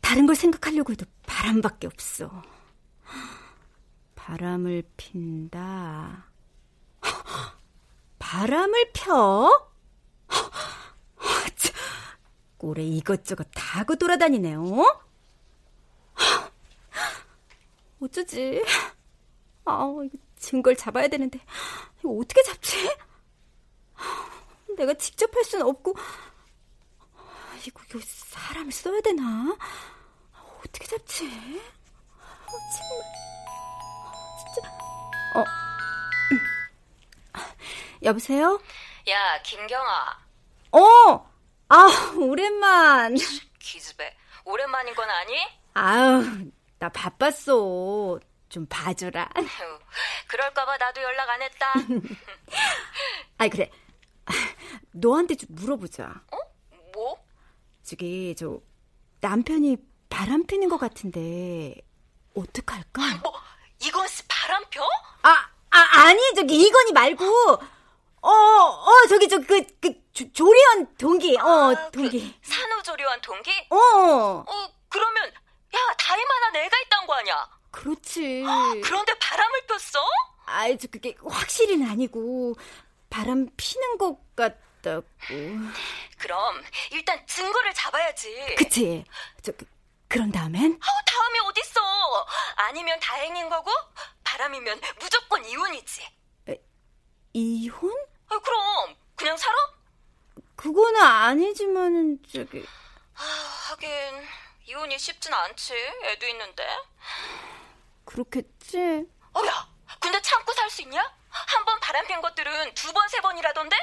다른 0.00 0.26
걸 0.26 0.34
생각하려고 0.36 0.92
해도 0.92 1.06
바람밖에 1.26 1.86
없어. 1.86 2.42
바람을 4.30 4.84
핀다. 4.96 6.30
바람을 8.20 8.92
펴? 8.92 9.72
꼴에 12.58 12.84
이것저것 12.84 13.48
다 13.52 13.80
하고 13.80 13.96
돌아다니네요. 13.96 14.62
어쩌지? 18.00 18.64
아, 19.64 19.92
이거 20.04 20.16
증거를 20.36 20.76
잡아야 20.76 21.08
되는데 21.08 21.40
이거 21.98 22.10
어떻게 22.10 22.40
잡지? 22.44 22.88
내가 24.76 24.94
직접 24.94 25.34
할 25.34 25.42
수는 25.42 25.66
없고 25.66 25.96
이거, 27.66 27.82
이거 27.90 27.98
사람을 28.04 28.70
써야 28.70 29.00
되나? 29.00 29.58
어떻게 30.60 30.86
잡지? 30.86 31.26
어, 31.26 32.52
정말 32.78 33.20
어 35.34 35.44
여보세요? 38.02 38.60
야, 39.08 39.42
김경아. 39.42 40.18
어! 40.72 41.30
아, 41.68 42.12
오랜만. 42.16 43.14
기집애. 43.58 44.16
오랜만인 44.44 44.94
건 44.94 45.08
아니? 45.08 45.34
아유, 45.74 46.50
나 46.78 46.88
바빴어. 46.88 48.18
좀 48.48 48.66
봐줘라. 48.68 49.28
휴, 49.36 49.78
그럴까봐 50.26 50.76
나도 50.78 51.02
연락 51.02 51.28
안 51.30 51.42
했다. 51.42 51.72
아이, 53.38 53.48
그래. 53.48 53.70
너한테 54.92 55.36
좀 55.36 55.48
물어보자. 55.52 56.04
어? 56.32 56.36
뭐? 56.92 57.16
저기, 57.82 58.34
저, 58.36 58.60
남편이 59.20 59.76
바람 60.08 60.44
피는 60.46 60.68
것 60.68 60.78
같은데, 60.78 61.76
어떡할까? 62.34 63.18
뭐, 63.22 63.32
이건 63.80 64.06
바람 64.28 64.64
펴? 64.70 64.82
아, 65.22 65.48
아, 65.70 65.78
아니, 66.06 66.20
저기, 66.34 66.56
이건이 66.60 66.92
말고, 66.92 67.24
어, 68.22 68.28
어, 68.30 69.06
저기, 69.08 69.28
저, 69.28 69.38
그, 69.38 69.64
그, 69.80 69.92
조, 70.12 70.30
조리원 70.32 70.96
동기, 70.96 71.36
어, 71.38 71.72
아, 71.74 71.90
동기. 71.90 72.38
그 72.42 72.48
산후조리원 72.50 73.20
동기? 73.22 73.50
어, 73.70 73.76
어, 74.46 74.72
그러면, 74.88 75.26
야, 75.28 75.78
다이만한 75.96 76.56
애가 76.56 76.76
있단 76.84 77.06
거 77.06 77.14
아니야? 77.14 77.48
그렇지. 77.70 78.44
그런데 78.84 79.18
바람을 79.18 79.66
폈어? 79.66 80.00
아이, 80.46 80.76
저, 80.76 80.86
그게 80.88 81.16
확실히는 81.24 81.88
아니고, 81.88 82.56
바람 83.08 83.48
피는 83.56 83.96
것 83.96 84.18
같다고. 84.36 85.06
그럼, 86.18 86.62
일단 86.90 87.26
증거를 87.26 87.72
잡아야지. 87.72 88.54
그치? 88.58 89.04
저, 89.42 89.52
그, 89.52 89.64
그런 90.10 90.32
다음엔? 90.32 90.72
아우, 90.82 90.94
다음이 91.06 91.38
어딨어? 91.48 92.26
아니면 92.56 92.98
다행인 92.98 93.48
거고, 93.48 93.70
바람이면 94.24 94.80
무조건 94.98 95.44
이혼이지. 95.44 96.02
에, 96.48 96.60
이혼? 97.32 97.92
아, 98.28 98.36
그럼, 98.40 98.96
그냥 99.14 99.36
살아? 99.36 99.56
그거는 100.56 101.00
아니지만은, 101.00 102.18
저기. 102.28 102.66
아, 103.14 103.22
하긴, 103.70 103.88
이혼이 104.66 104.98
쉽진 104.98 105.32
않지. 105.32 105.74
애도 105.76 106.26
있는데. 106.26 106.66
그렇겠지? 108.04 109.06
어, 109.32 109.46
야, 109.46 109.68
근데 110.00 110.20
참고 110.22 110.52
살 110.54 110.68
수 110.70 110.82
있냐? 110.82 111.00
한 111.30 111.64
번 111.64 111.78
바람 111.78 112.04
핀 112.08 112.20
것들은 112.20 112.74
두 112.74 112.92
번, 112.92 113.08
세 113.08 113.20
번이라던데? 113.20 113.76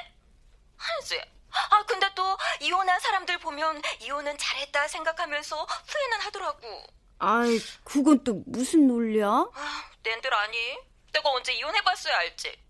하지. 0.76 1.22
아, 1.52 1.84
근데 1.86 2.10
또, 2.16 2.38
이혼한 2.60 3.00
사람들 3.00 3.40
보면, 3.40 3.82
이혼은 4.00 4.38
잘했다 4.38 4.88
생각하면서 4.88 5.56
후회는 5.88 6.22
하더라고. 6.22 6.84
아이, 7.20 7.60
그건 7.84 8.24
또 8.24 8.44
무슨 8.46 8.88
논리야? 8.88 9.28
아, 9.28 9.90
낸들 10.04 10.34
아니. 10.34 10.78
내가 11.14 11.30
언제 11.30 11.54
이혼해봤어야 11.54 12.16
알지. 12.18 12.68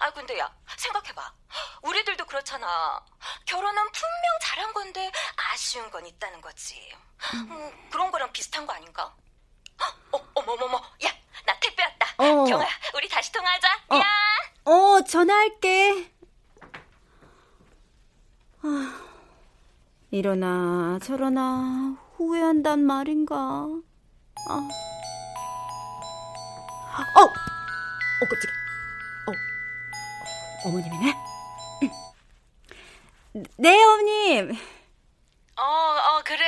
아, 0.00 0.10
근데 0.12 0.38
야, 0.38 0.52
생각해봐. 0.76 1.32
우리들도 1.82 2.26
그렇잖아. 2.26 3.02
결혼은 3.46 3.74
분명 3.74 4.38
잘한 4.42 4.72
건데, 4.74 5.10
아쉬운 5.36 5.90
건 5.90 6.04
있다는 6.06 6.40
거지. 6.40 6.92
음, 7.34 7.88
그런 7.90 8.10
거랑 8.10 8.32
비슷한 8.32 8.66
거 8.66 8.72
아닌가? 8.74 9.14
어, 10.12 10.28
어머머머. 10.34 10.76
야, 11.06 11.10
나 11.46 11.58
택배 11.58 11.82
왔다. 11.82 12.14
어. 12.18 12.44
경아, 12.44 12.66
우리 12.94 13.08
다시 13.08 13.32
통화하자. 13.32 13.68
어. 13.88 13.96
야! 13.96 14.04
어, 14.64 15.00
전화할게. 15.08 16.12
아, 18.62 19.00
이러나 20.10 20.98
저러나 21.02 21.96
후회한단 22.16 22.80
말인가. 22.80 23.36
아. 23.36 24.68
어! 27.16 27.22
어, 27.22 28.26
깜짝이야. 28.28 28.54
어, 29.26 30.68
어머님이네? 30.68 31.14
네, 33.56 33.84
어머님. 33.84 34.52
어, 35.56 35.62
어, 35.62 36.22
그래. 36.24 36.44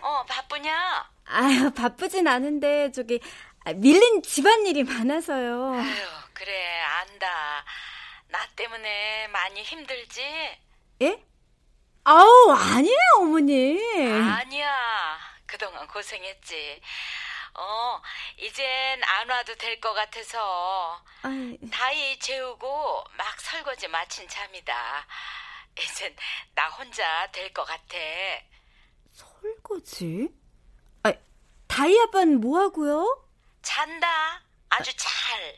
어, 0.00 0.24
바쁘냐? 0.28 1.10
아유, 1.24 1.70
바쁘진 1.72 2.28
않은데, 2.28 2.92
저기, 2.92 3.20
아, 3.64 3.72
밀린 3.72 4.22
집안일이 4.22 4.84
많아서요. 4.84 5.74
아유, 5.74 6.06
그래, 6.34 6.80
안다. 6.80 7.64
나 8.28 8.38
때문에 8.54 9.26
많이 9.28 9.62
힘들지? 9.62 10.22
예? 11.02 11.27
아우, 12.10 12.50
아니에요, 12.52 12.96
어머님. 13.18 13.78
아니야. 14.32 15.18
그동안 15.44 15.86
고생했지. 15.88 16.80
어, 17.52 18.00
이젠 18.38 18.64
안 19.04 19.28
와도 19.28 19.54
될 19.56 19.78
것 19.80 19.92
같아서 19.92 21.04
아이, 21.22 21.58
다이 21.70 22.18
재우고 22.18 23.04
막 23.16 23.38
설거지 23.40 23.88
마친 23.88 24.26
참이다. 24.26 25.06
이젠 25.78 26.16
나 26.54 26.68
혼자 26.70 27.28
될 27.30 27.52
것 27.52 27.64
같아. 27.66 27.96
설거지? 29.12 30.28
아, 31.02 31.12
다이 31.66 31.98
아빠는 32.00 32.40
뭐 32.40 32.58
하고요? 32.60 33.22
잔다. 33.60 34.40
아주 34.70 34.90
잘. 34.96 35.56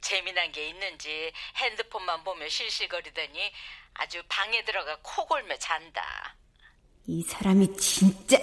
재미난 0.00 0.52
게 0.52 0.68
있는지 0.68 1.32
핸드폰만 1.56 2.22
보며 2.22 2.48
실실거리더니 2.48 3.52
아주 3.98 4.22
방에 4.28 4.64
들어가 4.64 4.96
코 5.02 5.26
골며 5.26 5.56
잔다. 5.58 6.36
이 7.06 7.22
사람이 7.22 7.76
진짜 7.76 8.36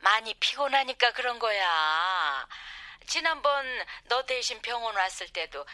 많이 0.00 0.34
피곤하니까 0.34 1.12
그런 1.12 1.38
거야. 1.38 2.46
지난번 3.06 3.64
너 4.08 4.24
대신 4.26 4.60
병원 4.62 4.94
왔을 4.96 5.28
때도 5.32 5.64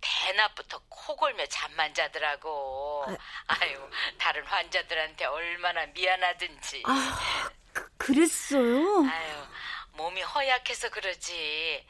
대낮부터 0.00 0.80
코 0.88 1.16
골며 1.16 1.46
잠만 1.46 1.92
자더라고. 1.94 3.04
아 3.46 3.68
유, 3.68 3.90
다른 4.18 4.44
환자들한테 4.44 5.24
얼마나 5.24 5.86
미안하든지. 5.86 6.82
아, 6.86 7.50
그, 7.72 7.88
그랬어요? 7.96 9.08
아유, 9.08 9.46
몸이 9.92 10.22
허약해서 10.22 10.90
그러지. 10.90 11.86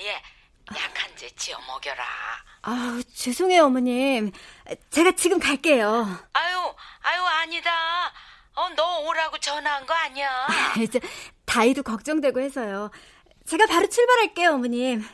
예, 0.00 0.22
약한제 0.76 1.30
지어 1.36 1.58
먹여라. 1.66 2.04
아, 2.62 3.00
죄송해요, 3.14 3.64
어머님. 3.64 4.32
제가 4.90 5.12
지금 5.12 5.38
갈게요. 5.38 6.06
아유, 6.32 6.74
아유, 7.02 7.22
아니다. 7.24 8.12
어, 8.54 8.68
너 8.76 9.00
오라고 9.00 9.38
전화한 9.38 9.86
거 9.86 9.94
아니야. 9.94 10.46
이제 10.82 11.00
다이도 11.44 11.82
걱정되고 11.82 12.40
해서요. 12.40 12.90
제가 13.46 13.66
바로 13.66 13.88
출발할게요, 13.88 14.50
어머님. 14.52 15.06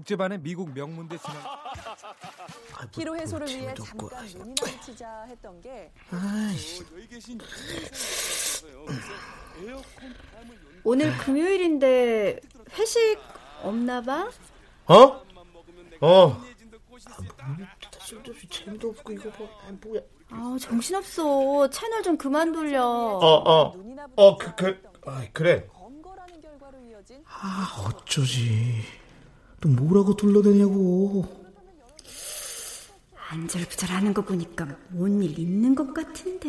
국제반의 0.00 0.38
미국 0.38 0.72
명문대 0.72 1.18
진학 1.18 2.90
피로 2.92 3.16
해소를 3.16 3.48
위해 3.48 3.74
재미도 3.74 3.82
없고. 3.82 4.08
잠깐 4.10 4.26
눈이나 4.26 4.80
치자 4.80 5.24
했던 5.28 5.60
게 5.60 5.92
아이씨. 6.10 6.84
여기 6.92 7.08
계신 7.08 7.38
오늘 10.84 11.16
금요일인데 11.18 12.40
회식 12.72 13.18
없나 13.62 14.00
봐? 14.00 14.30
어? 14.86 15.22
어. 16.00 16.42
쓸데없이 18.00 18.48
재미도 18.48 18.88
없고 18.88 19.12
이거 19.12 19.30
뭐, 19.38 19.48
아, 19.66 19.72
뭐야? 19.84 20.00
아, 20.30 20.56
정신없어. 20.60 21.68
채널 21.70 22.02
좀 22.02 22.16
그만 22.16 22.52
돌려. 22.52 22.84
어, 22.84 23.18
어, 23.18 23.74
어, 24.16 24.36
그, 24.38 24.54
그, 24.56 24.82
아, 25.06 25.26
그래. 25.32 25.68
아, 27.26 27.84
어쩌지? 27.86 28.99
또 29.60 29.68
뭐라고 29.68 30.16
둘러대냐고. 30.16 31.38
안절부절하는 33.28 34.12
거 34.14 34.22
보니까 34.22 34.64
뭔 34.88 35.22
일 35.22 35.38
있는 35.38 35.74
것 35.74 35.92
같은데. 35.94 36.48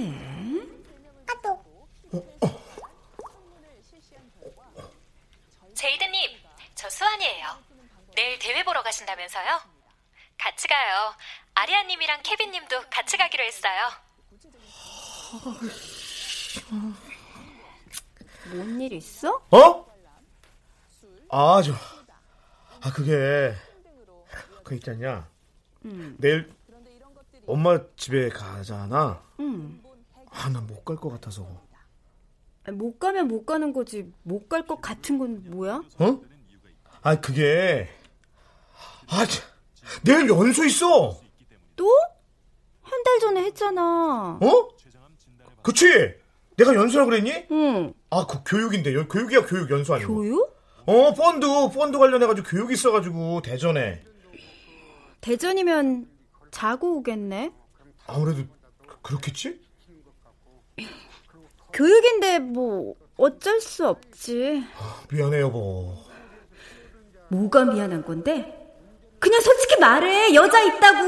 제이드님, 5.73 6.29
시간이에요. 7.11 7.57
내일 8.15 8.39
대회 8.39 8.63
보러 8.63 8.81
가신다면서요? 8.83 9.61
같이 10.37 10.67
가요. 10.67 11.13
아리아님이랑 11.53 12.21
케빈님도 12.23 12.83
같이 12.89 13.17
가기로 13.17 13.43
했어요. 13.43 13.89
뭔 18.51 18.81
일 18.81 18.93
있어? 18.93 19.41
어? 19.51 19.85
아, 21.29 21.61
저, 21.63 21.73
아, 22.81 22.91
그게, 22.91 23.53
그 24.63 24.75
있잖냐. 24.75 25.27
응. 25.85 26.15
내일 26.19 26.49
엄마 27.45 27.79
집에 27.95 28.29
가잖아. 28.29 29.21
응. 29.39 29.81
아, 30.29 30.49
나못갈 30.49 30.95
것 30.95 31.09
같아서. 31.09 31.47
못 32.71 32.99
가면 32.99 33.27
못 33.27 33.45
가는 33.45 33.73
거지. 33.73 34.11
못 34.23 34.47
갈 34.47 34.65
것 34.65 34.79
같은 34.81 35.17
건 35.17 35.43
뭐야? 35.49 35.81
어? 35.99 36.21
아, 37.01 37.19
그게, 37.19 37.89
아, 39.09 39.25
참, 39.25 39.49
내일 40.03 40.29
연수 40.29 40.65
있어. 40.65 41.19
또? 41.75 41.87
한 42.83 43.03
달 43.03 43.19
전에 43.19 43.43
했잖아. 43.45 44.37
어? 44.41 44.69
그치? 45.63 45.85
내가 46.57 46.75
연수라 46.75 47.05
그랬니? 47.05 47.47
응. 47.51 47.93
아, 48.11 48.27
그 48.27 48.43
교육인데. 48.45 48.93
여- 48.93 49.07
교육이야, 49.07 49.45
교육 49.45 49.69
연수 49.71 49.93
아니고. 49.95 50.13
교육? 50.15 50.50
어, 50.85 51.13
펀드, 51.13 51.47
펀드 51.73 51.97
관련해가지고 51.97 52.47
교육 52.47 52.71
있어가지고, 52.71 53.41
대전에. 53.41 54.03
대전이면 55.21 56.09
자고 56.49 56.97
오겠네. 56.97 57.51
아무래도, 58.07 58.43
그- 58.87 59.01
그렇겠지? 59.01 59.61
교육인데 61.73 62.39
뭐 62.39 62.95
어쩔 63.17 63.61
수 63.61 63.87
없지. 63.87 64.63
미안해, 65.11 65.39
여보. 65.41 65.95
뭐가 67.29 67.63
미안한 67.65 68.03
건데? 68.03 68.57
그냥 69.19 69.39
솔직히 69.39 69.79
말해. 69.79 70.33
여자 70.33 70.59
있다고. 70.61 71.07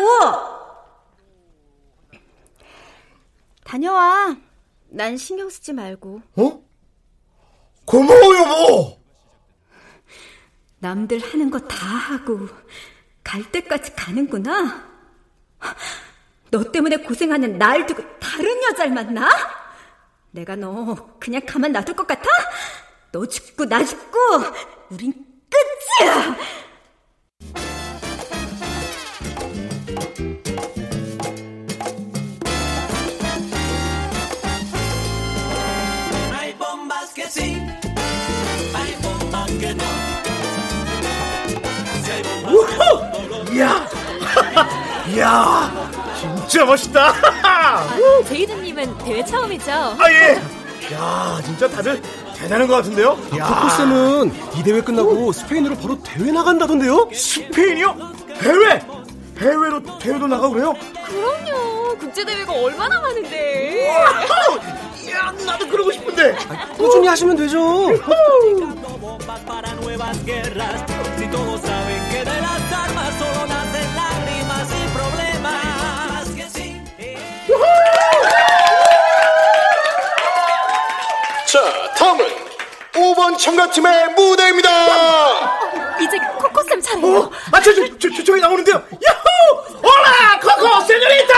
다녀와. 3.65 4.37
난 4.89 5.17
신경 5.17 5.49
쓰지 5.49 5.73
말고. 5.73 6.21
어? 6.37 6.63
고마워, 7.85 8.35
여보! 8.37 9.02
남들 10.83 11.19
하는 11.19 11.49
거 11.49 11.59
다 11.59 11.77
하고 11.87 12.47
갈 13.23 13.41
때까지 13.51 13.95
가는구나. 13.95 14.83
너 16.51 16.71
때문에 16.71 16.97
고생하는 16.97 17.57
날 17.57 17.85
두고 17.85 18.03
다른 18.19 18.61
여자를 18.63 18.91
만나? 18.91 19.29
내가 20.31 20.57
너 20.57 21.17
그냥 21.21 21.41
가만 21.45 21.71
놔둘 21.71 21.95
것 21.95 22.05
같아? 22.05 22.27
너 23.13 23.25
죽고 23.25 23.65
나 23.65 23.81
죽고 23.83 24.19
우린 24.89 25.13
끝이야. 25.49 26.35
이야! 45.13 45.71
진짜 46.19 46.65
멋있다! 46.65 47.13
제이드님은 48.27 48.97
대회 48.99 49.23
처음이죠? 49.23 49.71
아, 49.71 49.97
예! 50.11 50.41
야, 50.93 51.39
진짜 51.45 51.69
다들 51.69 52.01
대단한 52.35 52.67
것 52.67 52.75
같은데요? 52.77 53.17
야. 53.37 53.47
코코쌤은 53.47 54.33
이 54.55 54.63
대회 54.63 54.81
끝나고 54.81 55.31
스페인으로 55.31 55.75
바로 55.75 56.01
대회 56.01 56.31
나간다던데요? 56.31 57.09
스페인이요? 57.13 57.95
해외! 58.41 58.81
해외로 59.39 59.81
대회도 59.99 60.27
나가고 60.27 60.53
그래요? 60.53 60.73
그럼요. 61.05 61.97
국제대회가 61.97 62.51
얼마나 62.53 62.99
많은데. 62.99 63.87
야, 65.11 65.31
나도 65.45 65.67
그러고 65.67 65.91
싶은데. 65.91 66.35
꾸준히 66.77 67.07
하시면 67.07 67.35
되죠. 67.37 67.59
자, 81.45 81.59
다음은 81.95 82.25
5번 82.93 83.37
참가팀의 83.37 84.09
무대입니다. 84.15 84.69
이제 85.99 86.17
코코쌤 86.39 86.81
차례예요. 86.81 87.17
어? 87.19 87.31
아, 87.51 87.61
저, 87.61 87.73
저, 87.73 87.85
저, 87.99 88.09
저, 88.15 88.23
저기 88.23 88.41
나오는데요. 88.41 88.75
야호! 88.75 89.79
올라! 89.83 90.39
코코 90.41 90.81
세뇨리타! 90.81 91.33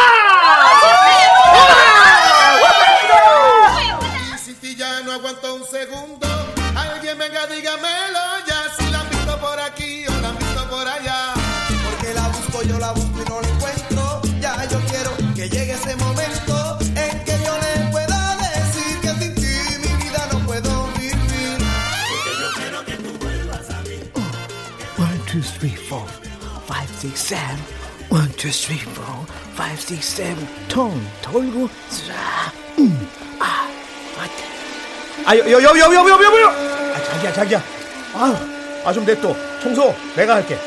Y 1.53 1.94
three, 25.65 25.75
four, 25.75 26.05
five, 26.67 26.89
six, 26.91 27.19
seven. 27.19 27.57
One, 28.09 28.29
two, 28.37 28.51
three, 28.51 28.77
four, 28.77 29.25
five, 29.55 29.79
six, 29.81 30.05
seven. 30.05 30.45
통 30.67 30.93
돌고 31.23 31.67
자, 31.89 32.53
음, 32.77 33.09
아, 33.39 33.67
아, 34.17 34.27
아, 35.25 35.35
여, 35.35 35.49
여, 35.49 35.63
여, 35.63 35.63
여, 35.63 35.91
여, 35.91 36.09
여, 36.09 36.23
여, 36.23 36.41
여! 36.41 36.47
아, 36.93 37.03
자기야, 37.03 37.33
자기야. 37.33 37.63
아유, 38.13 38.35
아, 38.85 38.93
좀 38.93 39.05
냅둬. 39.05 39.33
청소 39.61 39.95
내가 40.15 40.35
할게. 40.35 40.59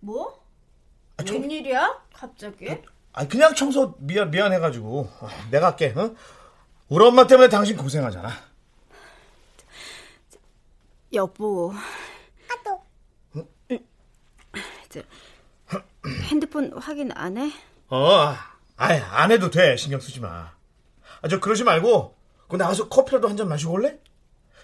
뭐? 0.00 0.40
웬일이야? 1.24 2.00
갑자기? 2.12 2.78
아, 3.12 3.28
그냥 3.28 3.54
청소 3.54 3.94
미안, 3.98 4.30
미안해가지고. 4.32 5.08
아, 5.20 5.28
내가 5.52 5.68
할게, 5.68 5.94
어? 5.96 6.16
우리 6.88 7.04
엄마 7.04 7.28
때문에 7.28 7.48
당신 7.48 7.76
고생하잖아. 7.76 8.48
여보. 11.12 11.72
저, 14.88 15.00
핸드폰 16.30 16.72
확인 16.78 17.10
안 17.12 17.36
해? 17.36 17.52
어, 17.88 18.34
아이, 18.76 18.98
안 18.98 19.30
해도 19.30 19.50
돼. 19.50 19.76
신경 19.76 20.00
쓰지 20.00 20.20
마. 20.20 20.52
아, 21.20 21.28
저, 21.28 21.40
그러지 21.40 21.64
말고, 21.64 22.16
그 22.48 22.56
나가서 22.56 22.88
커피라도 22.88 23.28
한 23.28 23.36
잔 23.36 23.48
마시고 23.48 23.72
올래? 23.72 23.98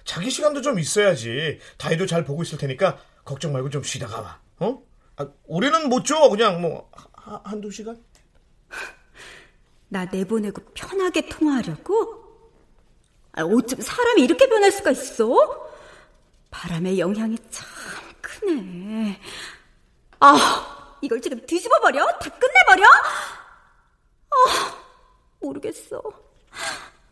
자기 0.05 0.31
시간도 0.31 0.63
좀 0.63 0.79
있어야지. 0.79 1.59
다이도 1.79 2.07
잘 2.07 2.25
보고 2.25 2.43
있을 2.43 2.59
테니까, 2.59 2.99
걱정 3.25 3.53
말고 3.53 3.71
좀 3.71 3.83
쉬다가 3.83 4.21
와. 4.21 4.41
어? 4.61 4.83
아, 5.17 5.27
우리는 5.47 5.89
못 5.89 6.05
줘. 6.05 6.29
그냥 6.29 6.61
뭐, 6.61 6.91
하- 7.15 7.41
한두 7.45 7.71
시간? 7.71 8.03
나 9.89 10.05
내보내고 10.07 10.63
편하게 10.75 11.29
통화하려고? 11.29 12.23
아, 13.33 13.43
어쩜 13.43 13.81
사람이 13.81 14.23
이렇게 14.23 14.49
변할 14.49 14.71
수가 14.73 14.91
있어? 14.93 15.71
바람의 16.51 16.99
영향이 16.99 17.37
참 17.51 17.67
크네. 18.21 19.21
아, 20.21 20.97
이걸 21.01 21.21
지금 21.21 21.45
뒤집어 21.47 21.79
버려? 21.81 22.07
다 22.19 22.31
끝내버려? 22.31 22.89
아, 24.31 24.77
모르겠어. 25.41 26.03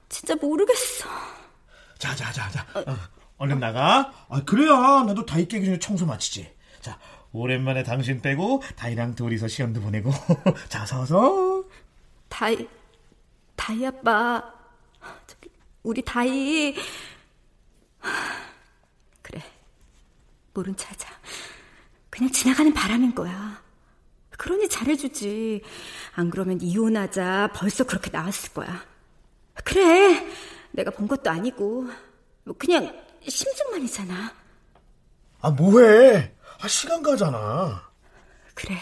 진짜 0.09 0.35
모르겠어. 0.37 1.09
자, 1.99 2.15
자, 2.15 2.33
자, 2.33 2.51
자. 2.51 2.67
어, 2.75 2.97
얼른 3.39 3.59
나가. 3.59 4.13
아, 4.29 4.43
그래야 4.45 5.03
나도 5.05 5.27
다이 5.27 5.47
깨기 5.47 5.67
전에 5.67 5.79
청소 5.79 6.07
마치지. 6.07 6.55
자, 6.81 6.99
오랜만에 7.33 7.83
당신 7.83 8.21
빼고 8.21 8.63
다이랑 8.77 9.15
둘이서 9.15 9.49
시험도 9.49 9.81
보내고. 9.81 10.11
자, 10.69 10.85
서서. 10.87 11.65
다이, 12.29 12.69
다이 13.57 13.87
아빠. 13.87 14.53
저기, 15.27 15.51
우리 15.83 16.03
다이. 16.03 16.75
그래. 19.23 19.43
모른 20.55 20.77
체 20.77 20.87
하자. 20.89 21.09
그냥 22.13 22.31
지나가는 22.31 22.75
바람인 22.75 23.15
거야. 23.15 23.63
그러니 24.37 24.69
잘해주지. 24.69 25.63
안 26.15 26.29
그러면 26.29 26.61
이혼하자. 26.61 27.53
벌써 27.55 27.85
그렇게 27.85 28.11
나왔을 28.11 28.53
거야. 28.53 28.85
그래. 29.65 30.31
내가 30.73 30.91
본 30.91 31.09
것도 31.09 31.31
아니고. 31.31 31.89
뭐 32.45 32.55
그냥 32.59 32.95
심증만이잖아. 33.27 34.35
아, 35.41 35.51
뭐해? 35.53 36.35
아, 36.61 36.69
시간 36.69 37.03
가잖아. 37.03 37.91
그래. 38.55 38.77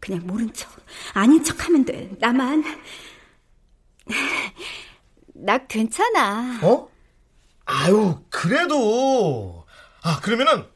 그냥 0.00 0.26
모른 0.26 0.50
척, 0.54 0.70
아닌 1.12 1.44
척 1.44 1.66
하면 1.66 1.84
돼. 1.84 2.10
나만. 2.18 2.64
나 5.34 5.58
괜찮아. 5.66 6.58
어? 6.62 6.88
아유, 7.66 8.24
그래도. 8.30 9.66
아, 10.02 10.20
그러면은, 10.20 10.66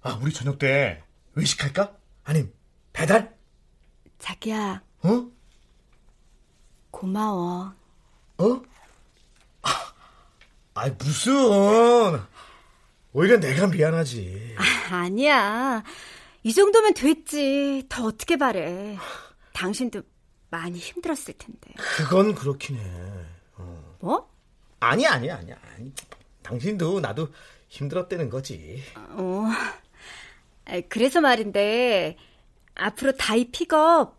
아, 0.00 0.18
우리 0.20 0.32
저녁 0.32 0.58
때 0.58 1.01
외식할까? 1.34 1.96
아님, 2.24 2.52
배달? 2.92 3.34
자기야. 4.18 4.82
어? 5.02 5.26
고마워. 6.90 7.72
어? 8.38 8.62
아, 10.74 10.88
무슨. 10.98 11.32
오히려 13.12 13.38
내가 13.38 13.66
미안하지. 13.66 14.56
아, 14.58 14.94
아니야. 14.96 15.82
이 16.42 16.52
정도면 16.52 16.94
됐지. 16.94 17.84
더 17.88 18.04
어떻게 18.06 18.36
바래. 18.36 18.96
당신도 19.52 20.02
많이 20.50 20.78
힘들었을 20.78 21.34
텐데. 21.38 21.72
그건 21.76 22.34
그렇긴 22.34 22.76
해. 22.78 22.82
어. 23.56 23.96
뭐? 24.00 24.30
아니야, 24.80 25.12
아니야, 25.12 25.36
아니야. 25.36 25.56
아니, 25.74 25.92
당신도 26.42 27.00
나도 27.00 27.28
힘들었다는 27.68 28.28
거지. 28.30 28.82
어. 28.96 29.44
그래서 30.88 31.20
말인데, 31.20 32.16
앞으로 32.74 33.12
다이 33.16 33.50
픽업 33.50 34.18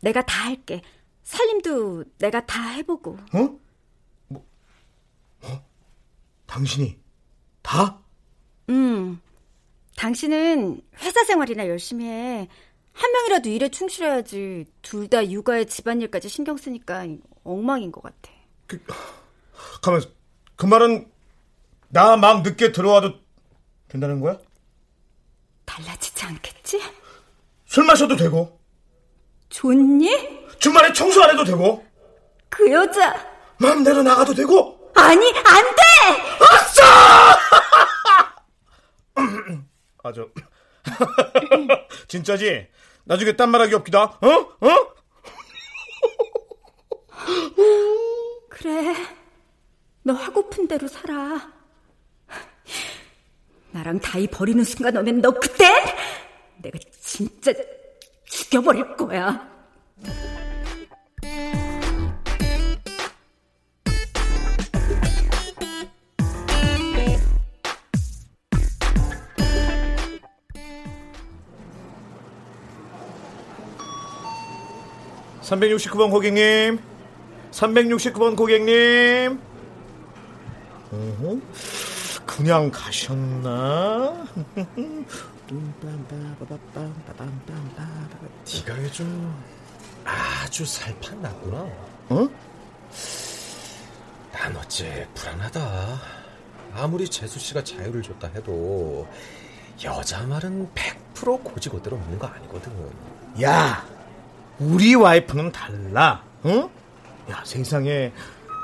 내가 0.00 0.22
다 0.24 0.44
할게. 0.46 0.82
살림도 1.22 2.04
내가 2.18 2.44
다 2.46 2.68
해보고. 2.70 3.16
어? 3.32 3.58
뭐, 4.28 4.46
어? 5.42 5.64
당신이 6.46 6.98
다? 7.62 8.00
응. 8.68 9.18
당신은 9.96 10.82
회사 11.00 11.24
생활이나 11.24 11.66
열심히 11.68 12.04
해. 12.04 12.48
한 12.92 13.12
명이라도 13.12 13.48
일에 13.48 13.68
충실해야지. 13.68 14.66
둘 14.82 15.08
다 15.08 15.28
육아에 15.28 15.64
집안일까지 15.64 16.28
신경 16.28 16.56
쓰니까 16.56 17.06
엉망인 17.44 17.90
것 17.92 18.02
같아. 18.02 18.30
그, 18.66 18.82
가만, 19.82 20.02
그 20.56 20.66
말은 20.66 21.10
나 21.88 22.16
막 22.16 22.42
늦게 22.42 22.72
들어와도 22.72 23.14
된다는 23.88 24.20
거야? 24.20 24.38
달라지지 25.66 26.24
않겠지? 26.24 26.80
술 27.66 27.84
마셔도 27.84 28.16
되고. 28.16 28.58
좋니? 29.50 30.46
주말에 30.58 30.92
청소 30.92 31.22
안 31.22 31.30
해도 31.30 31.44
되고. 31.44 31.84
그 32.48 32.70
여자. 32.72 33.14
마음대로 33.58 34.02
나가도 34.02 34.32
되고. 34.34 34.90
아니, 34.94 35.28
안 35.28 35.44
돼! 35.44 35.82
아싸! 36.40 36.82
아, 40.02 40.12
저. 40.12 40.28
진짜지? 42.08 42.68
나중에 43.04 43.36
딴 43.36 43.50
말하기 43.50 43.74
없기다. 43.74 44.02
어? 44.02 44.28
어? 44.60 44.94
그래. 48.48 48.94
너 50.02 50.14
하고픈 50.14 50.66
대로 50.68 50.88
살아. 50.88 51.55
나랑 53.76 54.00
다이 54.00 54.26
버리는 54.26 54.64
순간 54.64 54.96
오면 54.96 55.20
너 55.20 55.30
그때 55.32 55.66
내가 56.62 56.78
진짜 56.98 57.52
죽여버릴 58.24 58.96
거야. 58.96 59.54
(369번) 75.42 76.10
고객님 76.10 76.78
(369번) 77.52 78.36
고객님 78.36 79.38
어허? 80.92 81.85
그냥 82.36 82.70
가셨나? 82.70 84.26
네가 88.66 88.82
요즘 88.82 89.34
아주 90.04 90.66
살판 90.66 91.22
났구나. 91.22 91.66
어? 92.10 92.28
난 94.32 94.54
어째 94.54 95.08
불안하다. 95.14 95.98
아무리 96.74 97.08
재수 97.08 97.38
씨가 97.38 97.64
자유를 97.64 98.02
줬다 98.02 98.28
해도 98.28 99.08
여자 99.82 100.22
말은 100.26 100.68
100% 100.74 101.42
고지고대로 101.42 101.96
없는 101.96 102.18
거 102.18 102.26
아니거든. 102.26 102.70
야, 103.42 103.82
우리 104.58 104.94
와이프는 104.94 105.52
달라. 105.52 106.22
응? 106.44 106.68
야, 107.30 107.42
세상에 107.46 108.12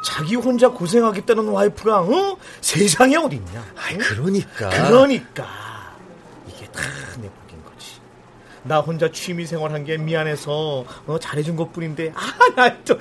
자기 0.03 0.35
혼자 0.37 0.69
고생하겠다는 0.69 1.49
와이프가 1.49 2.01
어? 2.01 2.37
세상에 2.61 3.17
어딨냐? 3.17 3.65
아이, 3.77 3.97
그러니까. 3.99 4.69
그러니까 4.69 5.47
이게 6.49 6.67
다 6.67 6.81
내 7.21 7.29
복인 7.29 7.63
거지. 7.65 8.01
나 8.65 8.81
혼자 8.81 9.11
취미 9.13 9.47
생활한 9.47 9.85
게 9.85 9.97
미안해서 9.99 10.85
어, 11.07 11.19
잘해준 11.21 11.57
것뿐인데 11.57 12.13
아나 12.15 12.77
또 12.85 12.99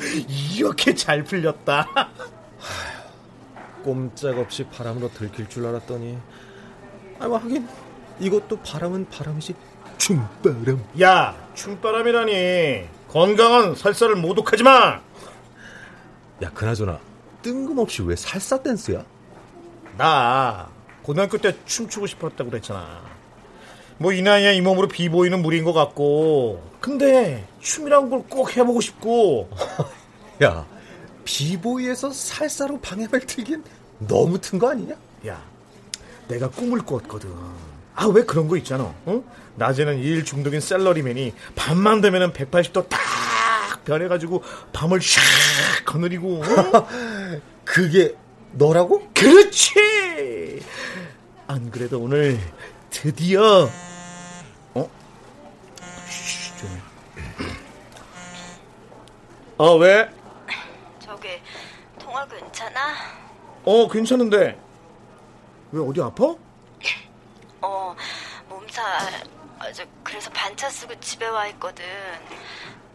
이렇게 0.55 0.93
잘 0.93 1.23
풀렸다. 1.23 1.87
꼼짝없이 3.83 4.65
바람으로 4.65 5.11
들킬 5.11 5.49
줄 5.49 5.65
알았더니 5.65 6.17
아, 7.19 7.27
뭐 7.27 7.37
하긴 7.37 7.67
이것도 8.19 8.59
바람은 8.59 9.07
바람이지 9.09 9.55
춤바람. 9.97 10.83
야, 11.01 11.35
춤바람이라니 11.55 12.87
건강한 13.07 13.75
살살을 13.75 14.15
모독하지 14.15 14.63
마. 14.63 15.01
야, 16.41 16.49
그나저나 16.53 16.99
뜬금없이 17.41 18.01
왜 18.03 18.15
살사 18.15 18.61
댄스야? 18.61 19.03
나 19.97 20.69
고등학교 21.03 21.37
때 21.37 21.55
춤추고 21.65 22.07
싶었다고 22.07 22.49
그랬잖아. 22.49 23.01
뭐 23.97 24.13
이 24.13 24.21
나이에 24.23 24.55
이 24.55 24.61
몸으로 24.61 24.87
비보이는 24.87 25.41
무리인 25.43 25.63
것 25.63 25.73
같고 25.73 26.63
근데 26.79 27.47
춤이란 27.59 28.09
걸 28.09 28.23
꼭 28.27 28.57
해보고 28.57 28.81
싶고 28.81 29.49
야 30.43 30.65
비보이에서 31.23 32.09
살사로 32.11 32.79
방해를 32.79 33.19
틀긴 33.27 33.63
너무 33.99 34.39
튼 34.41 34.57
거 34.57 34.71
아니냐? 34.71 34.95
야 35.27 35.39
내가 36.27 36.49
꿈을 36.49 36.79
꿨거든 36.79 37.29
아 37.93 38.07
왜 38.07 38.23
그런 38.23 38.47
거 38.47 38.57
있잖아 38.57 38.91
어? 39.05 39.23
낮에는 39.57 39.99
일 39.99 40.25
중독인 40.25 40.61
셀러리맨이 40.61 41.33
밤만 41.55 42.01
되면은 42.01 42.33
180도 42.33 42.89
딱 42.89 42.99
변해가지고 43.85 44.43
밤을 44.73 44.99
샥 44.99 45.85
거느리고 45.85 46.41
어? 46.43 46.87
그게 47.65 48.15
너라고? 48.53 49.07
그렇지 49.13 50.61
안 51.47 51.69
그래도 51.71 51.99
오늘 52.01 52.39
드디어 52.89 53.69
어? 54.73 54.89
쉬, 56.09 56.57
좀. 56.57 56.81
어 59.57 59.75
왜? 59.77 60.09
저기 60.99 61.27
통화 61.99 62.25
괜찮아? 62.27 62.93
어 63.63 63.87
괜찮은데 63.87 64.59
왜 65.71 65.81
어디 65.87 66.01
아파? 66.01 66.35
어 67.61 67.95
몸살 68.49 68.83
아주 69.59 69.83
그래서 70.03 70.29
반차 70.31 70.69
쓰고 70.69 70.99
집에 70.99 71.27
와 71.27 71.47
있거든 71.49 71.85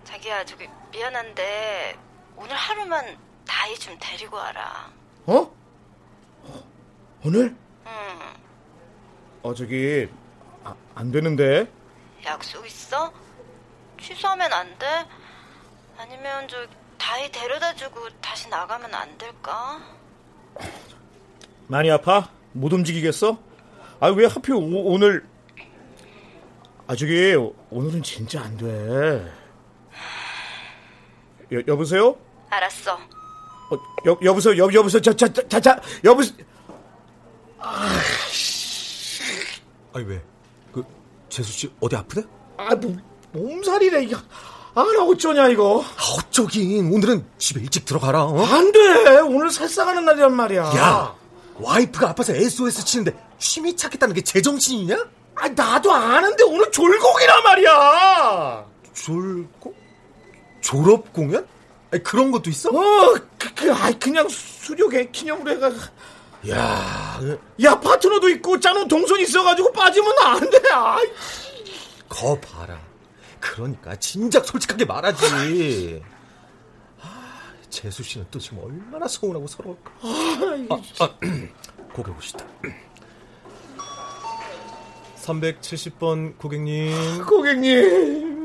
자기야 0.06 0.44
저기 0.44 0.68
미안한데 0.92 1.96
오늘 2.36 2.54
하루만 2.54 3.18
다이 3.46 3.74
좀 3.76 3.96
데리고 4.00 4.36
와라 4.36 4.90
어? 5.26 5.50
오늘? 7.24 7.54
응 7.86 8.36
어 9.42 9.54
저기 9.54 10.08
아, 10.64 10.74
안 10.96 11.12
되는데 11.12 11.70
약속 12.24 12.66
있어? 12.66 13.12
취소하면 14.00 14.52
안 14.52 14.76
돼? 14.76 14.86
아니면 15.96 16.48
저 16.48 16.66
다이 16.98 17.30
데려다 17.30 17.72
주고 17.74 18.08
다시 18.20 18.48
나가면 18.48 18.92
안 18.92 19.16
될까? 19.16 19.80
많이 21.68 21.88
아파? 21.92 22.28
못 22.52 22.72
움직이겠어? 22.72 23.38
아 24.00 24.08
왜 24.08 24.26
하필 24.26 24.54
오, 24.54 24.92
오늘 24.92 25.24
아 26.88 26.96
저기 26.96 27.34
오늘은 27.70 28.02
진짜 28.02 28.40
안 28.42 28.56
돼. 28.56 29.32
여, 31.52 31.60
여보세요? 31.66 32.16
알았어 32.50 32.94
어, 32.94 33.78
여, 34.06 34.18
여보세요? 34.22 34.56
여, 34.58 34.72
여보세요? 34.72 35.00
자, 35.00 35.12
자, 35.14 35.28
자, 35.32 35.60
자, 35.60 35.80
여보세요? 36.04 36.34
아니 39.92 40.04
왜? 40.06 40.22
그 40.72 40.84
재수 41.28 41.52
씨 41.52 41.72
어디 41.80 41.96
아프대? 41.96 42.22
아, 42.58 42.74
뭐, 42.74 42.96
몸살이래, 43.32 44.04
이거. 44.04 44.18
아, 44.74 44.82
나 44.82 45.04
어쩌냐, 45.04 45.48
이거. 45.48 45.82
아, 45.82 46.02
어쩌긴. 46.18 46.92
오늘은 46.92 47.24
집에 47.38 47.60
일찍 47.60 47.84
들어가라. 47.86 48.24
어? 48.24 48.44
안 48.44 48.70
돼. 48.72 49.18
오늘 49.20 49.50
살상하는 49.50 50.04
날이란 50.04 50.34
말이야. 50.34 50.62
야, 50.76 51.14
와이프가 51.54 52.10
아파서 52.10 52.34
SOS 52.34 52.84
치는데 52.84 53.16
취미 53.38 53.74
찾겠다는 53.74 54.14
게 54.14 54.20
제정신이냐? 54.22 55.06
아, 55.36 55.48
나도 55.48 55.92
아는데 55.92 56.44
오늘 56.44 56.70
졸곡이란 56.70 57.42
말이야. 57.42 58.66
졸곡? 58.94 59.75
졸업 60.60 61.12
공연? 61.12 61.46
아니, 61.90 62.02
그런 62.02 62.30
것도 62.30 62.50
있어? 62.50 62.70
어, 62.70 63.14
그, 63.38 63.54
그, 63.54 63.72
아이, 63.72 63.98
그냥 63.98 64.28
수료계 64.28 65.10
기념으로 65.10 65.50
해가. 65.52 65.72
야, 66.50 67.20
야 67.62 67.80
파트너도 67.80 68.28
있고 68.30 68.58
짜놓은 68.60 68.88
동선 68.88 69.18
있어가지고 69.20 69.72
빠지면 69.72 70.12
안 70.18 70.50
돼. 70.50 70.58
아이. 70.72 71.04
거 72.08 72.38
봐라. 72.40 72.80
그러니까 73.40 73.96
진작 73.96 74.44
솔직하게 74.44 74.84
말하지. 74.84 76.02
아, 77.00 77.52
재수 77.68 78.02
씨는 78.02 78.26
또 78.30 78.38
지금 78.38 78.58
얼마나 78.58 79.08
서운하고 79.08 79.46
서러울까. 79.46 79.92
아, 80.02 80.80
아, 81.00 81.10
고개 81.92 82.12
보시다. 82.12 82.44
370번 85.22 86.38
고객님. 86.38 87.24
고객님. 87.24 88.35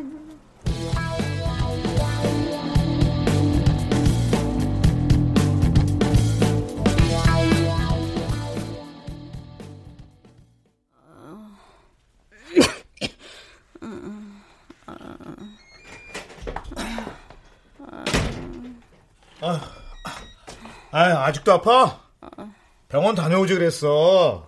아, 19.41 19.59
아, 20.91 20.99
아직도 21.25 21.53
아파? 21.53 21.99
병원 22.87 23.15
다녀오지 23.15 23.55
그랬어. 23.55 24.45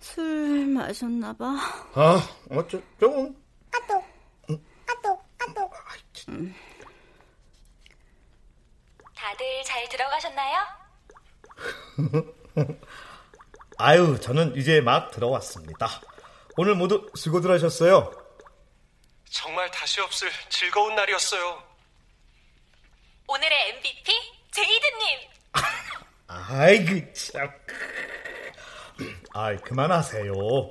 술 0.00 0.66
마셨나 0.66 1.32
봐. 1.34 1.56
아, 1.94 2.28
어쩌, 2.50 2.80
좀. 2.98 3.36
아또. 3.72 4.04
아또. 4.88 5.20
아또. 5.38 5.70
다들 9.14 9.62
잘 9.64 9.88
들어가셨나요? 9.88 10.58
아유, 13.78 14.18
저는 14.20 14.56
이제 14.56 14.80
막 14.80 15.10
들어왔습니다. 15.10 15.88
오늘 16.56 16.74
모두 16.74 17.10
수고들 17.14 17.50
하셨어요. 17.50 18.12
정말 19.30 19.70
다시 19.70 20.00
없을 20.00 20.30
즐거운 20.48 20.94
날이었어요. 20.94 21.71
오늘의 23.32 23.68
MVP 23.78 24.12
제이드님. 24.50 25.18
아이고, 26.26 27.12
참. 27.14 27.48
아이, 29.32 29.56
그만하세요. 29.56 30.30
오늘 30.34 30.70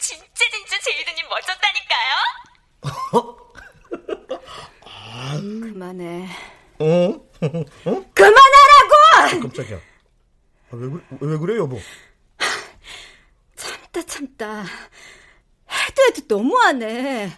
진짜 0.00 0.44
진짜 0.50 0.76
제이드님 0.80 1.28
멋졌다니까요. 1.28 2.10
그만해. 5.72 6.26
어? 6.80 6.84
어? 6.84 7.28
그만하라고! 8.14 9.40
깜짝이야. 9.42 9.76
아, 9.76 9.80
왜, 10.72 10.88
그래, 10.90 11.02
왜 11.20 11.38
그래, 11.38 11.56
여보? 11.58 11.78
참다 13.54 14.02
참다. 14.06 14.62
해도 14.62 16.02
해도 16.08 16.22
너무하네. 16.36 17.30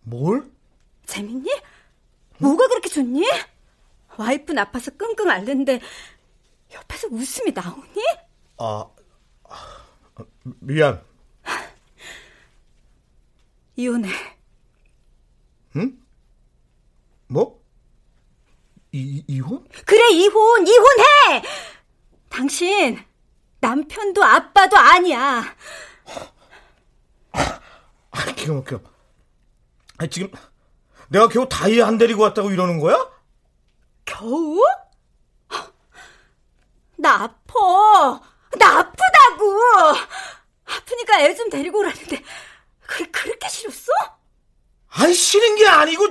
뭘? 0.00 0.50
재밌니? 1.04 1.50
뭐가 2.38 2.68
그렇게 2.68 2.88
좋니? 2.88 3.24
와이프는 4.16 4.58
아파서 4.62 4.90
끙끙 4.92 5.28
앓는데 5.30 5.80
옆에서 6.72 7.08
웃음이 7.10 7.52
나오니? 7.52 8.02
아, 8.58 8.86
아, 9.44 10.24
미안. 10.60 11.02
이혼해. 13.76 14.08
응? 15.76 15.98
뭐? 17.28 17.62
이, 18.92 19.22
이혼? 19.26 19.66
그래 19.84 20.08
이혼 20.12 20.66
이혼해. 20.66 21.42
당신 22.30 22.98
남편도 23.60 24.24
아빠도 24.24 24.78
아니야. 24.78 25.54
아, 27.32 28.24
기가 28.34 28.54
막혀. 28.54 28.80
아, 29.98 30.06
지금 30.06 30.30
내가 31.08 31.28
겨우 31.28 31.48
다이안 31.48 31.98
데리고 31.98 32.22
왔다고 32.22 32.50
이러는 32.50 32.80
거야? 32.80 32.96
겨우? 34.04 34.60
나 36.98 37.14
아파. 37.24 38.20
나 38.58 38.78
아프다고. 38.78 39.60
아프니까 40.64 41.20
애 41.20 41.34
좀 41.34 41.48
데리고 41.50 41.78
오라는데 41.80 42.22
그게 42.86 43.10
그렇게 43.10 43.48
싫었어? 43.48 43.92
아니, 44.90 45.12
싫은 45.12 45.56
게 45.56 45.68
아니고, 45.68 46.06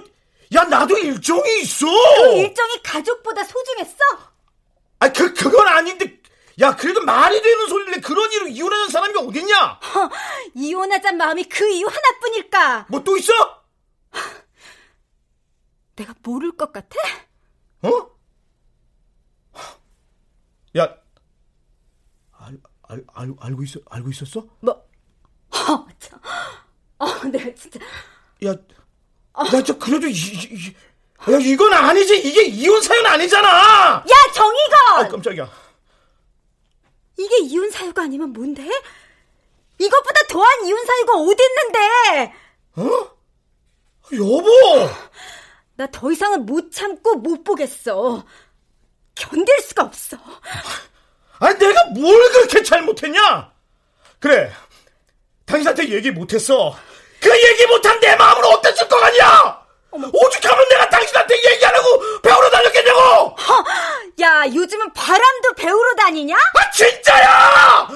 야, 0.54 0.64
나도 0.66 0.98
일정이 0.98 1.62
있어! 1.62 1.88
그 1.88 2.38
일정이 2.38 2.84
가족보다 2.84 3.44
소중했어? 3.44 3.98
아, 5.00 5.12
그, 5.12 5.34
그건 5.34 5.68
아닌데, 5.68 6.20
야, 6.62 6.76
그래도 6.76 7.02
말이 7.02 7.42
되는 7.42 7.68
소리를 7.68 8.00
그런 8.02 8.32
이유로 8.32 8.48
이혼하는 8.50 8.90
사람이 8.90 9.18
어딨냐? 9.18 9.58
허, 9.96 10.10
이혼하잔 10.54 11.18
마음이 11.18 11.46
그 11.46 11.68
이유 11.70 11.88
하나뿐일까? 11.88 12.86
뭐 12.90 13.04
또 13.04 13.18
있어? 13.18 13.34
내가 15.96 16.14
모를 16.24 16.52
것 16.52 16.72
같아? 16.72 16.96
어? 17.84 18.16
야, 20.78 20.96
알, 22.34 22.58
알, 22.84 23.04
알, 23.14 23.34
알고 23.40 23.64
있어, 23.64 23.80
알고 23.90 24.10
있었어? 24.10 24.46
뭐, 24.60 24.74
어, 24.74 25.88
참. 26.00 26.20
어, 26.98 27.08
내가 27.32 27.54
진짜. 27.56 27.80
야, 28.46 28.52
야, 28.52 29.64
저, 29.64 29.78
그래도, 29.78 30.08
이, 30.08 30.12
이, 30.12 30.16
이, 30.52 31.32
야, 31.32 31.38
이건 31.40 31.74
아니지. 31.74 32.18
이게 32.20 32.44
이혼 32.44 32.82
사연 32.82 33.06
아니잖아! 33.06 33.48
야, 33.48 34.32
정희건! 34.34 34.76
아, 35.06 35.08
깜짝이야. 35.08 35.50
이게 37.18 37.38
이혼 37.44 37.72
사유가 37.72 38.04
아니면 38.04 38.34
뭔데? 38.34 38.68
이것보다 39.80 40.28
더한 40.28 40.66
이혼 40.66 40.86
사유가 40.86 41.14
어디 41.20 41.38
있는데? 41.44 42.34
어? 42.76 43.16
여보! 44.14 44.50
나 45.78 45.88
더 45.88 46.12
이상은 46.12 46.46
못 46.46 46.72
참고 46.72 47.16
못 47.16 47.44
보겠어. 47.44 48.26
견딜 49.16 49.58
수가 49.62 49.84
없어. 49.84 50.18
아니, 51.40 51.58
내가 51.58 51.86
뭘 51.94 52.32
그렇게 52.32 52.64
잘못했냐? 52.64 53.52
그래. 54.20 54.52
당신한테 55.46 55.90
얘기 55.90 56.12
못했어. 56.12 56.76
그 57.22 57.30
얘기 57.50 57.66
못한 57.68 58.00
내 58.00 58.16
마음은 58.16 58.44
어땠을 58.46 58.88
것 58.88 58.98
같냐? 59.00 59.66
오죽하면 59.92 60.68
내가 60.70 60.90
당신한테 60.90 61.36
얘기 61.52 61.66
안 61.66 61.74
하고 61.76 62.22
배우러 62.22 62.50
다녔겠냐고! 62.50 63.00
허, 63.36 63.64
야, 64.22 64.46
요즘은 64.54 64.92
바람도 64.94 65.54
배우러 65.56 65.96
다니냐? 65.96 66.36
아, 66.36 66.72
진짜야! 66.72 67.88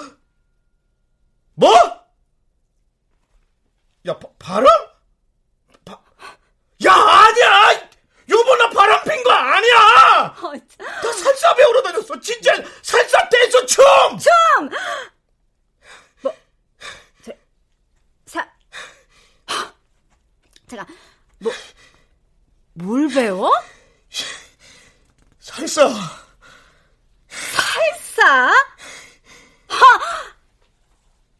뭐? 1.55 1.73
야, 4.07 4.17
바, 4.17 4.27
바람? 4.39 4.65
바, 5.83 5.99
야, 6.85 6.93
아니야! 6.93 7.58
바람 8.69 9.03
핀 9.03 9.23
거 9.23 9.31
아니야! 9.31 10.35
어, 10.41 10.53
나 10.77 11.13
살사 11.13 11.55
배우러 11.55 11.81
다녔어. 11.81 12.19
진짜 12.19 12.53
살사 12.81 13.29
댄서 13.29 13.65
춤! 13.65 13.83
춤! 14.17 14.69
뭐, 16.21 16.35
저, 17.23 17.31
사, 18.25 18.47
하, 19.47 19.73
잠깐, 20.67 20.87
뭐, 21.39 21.51
뭘 22.73 23.07
배워? 23.09 23.51
살사. 25.39 25.89
살사? 27.27 28.53
하! 29.67 30.33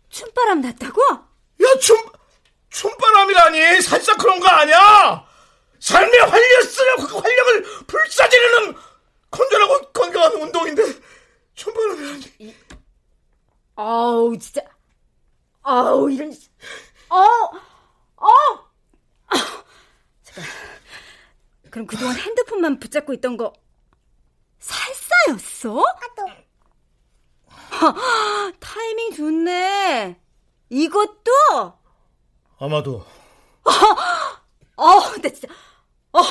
춤바람 0.10 0.62
났다고? 0.62 1.02
야, 1.12 1.80
춤, 1.82 1.98
춤바람이라니. 2.70 3.82
살사 3.82 4.16
그런 4.18 4.40
거 4.40 4.48
아니야! 4.48 5.28
삶의 5.80 6.20
활력을, 6.20 7.08
그 7.08 7.18
활력을 7.18 7.86
불사지르는 7.88 8.76
건전하고 9.32 9.92
건강한 9.94 10.34
운동인데, 10.34 10.84
춤바람이라니. 11.56 12.56
아우, 13.76 14.38
진짜. 14.38 14.62
아우, 15.62 16.10
이런, 16.12 16.34
어우, 17.10 17.50
어우! 18.18 18.60
잠깐. 20.24 20.46
그럼 21.72 21.88
그동안 21.88 22.16
핸드폰만 22.18 22.80
붙잡고 22.80 23.14
있던 23.14 23.38
거, 23.38 23.54
살사였어? 24.60 25.82
하, 27.48 28.52
타이밍 28.60 29.14
좋네. 29.16 30.20
이것도? 30.70 31.80
아마도. 32.70 33.04
어, 34.76 35.00
나 35.22 35.30
진짜, 35.30 35.48
어, 36.14 36.20
어, 36.22 36.24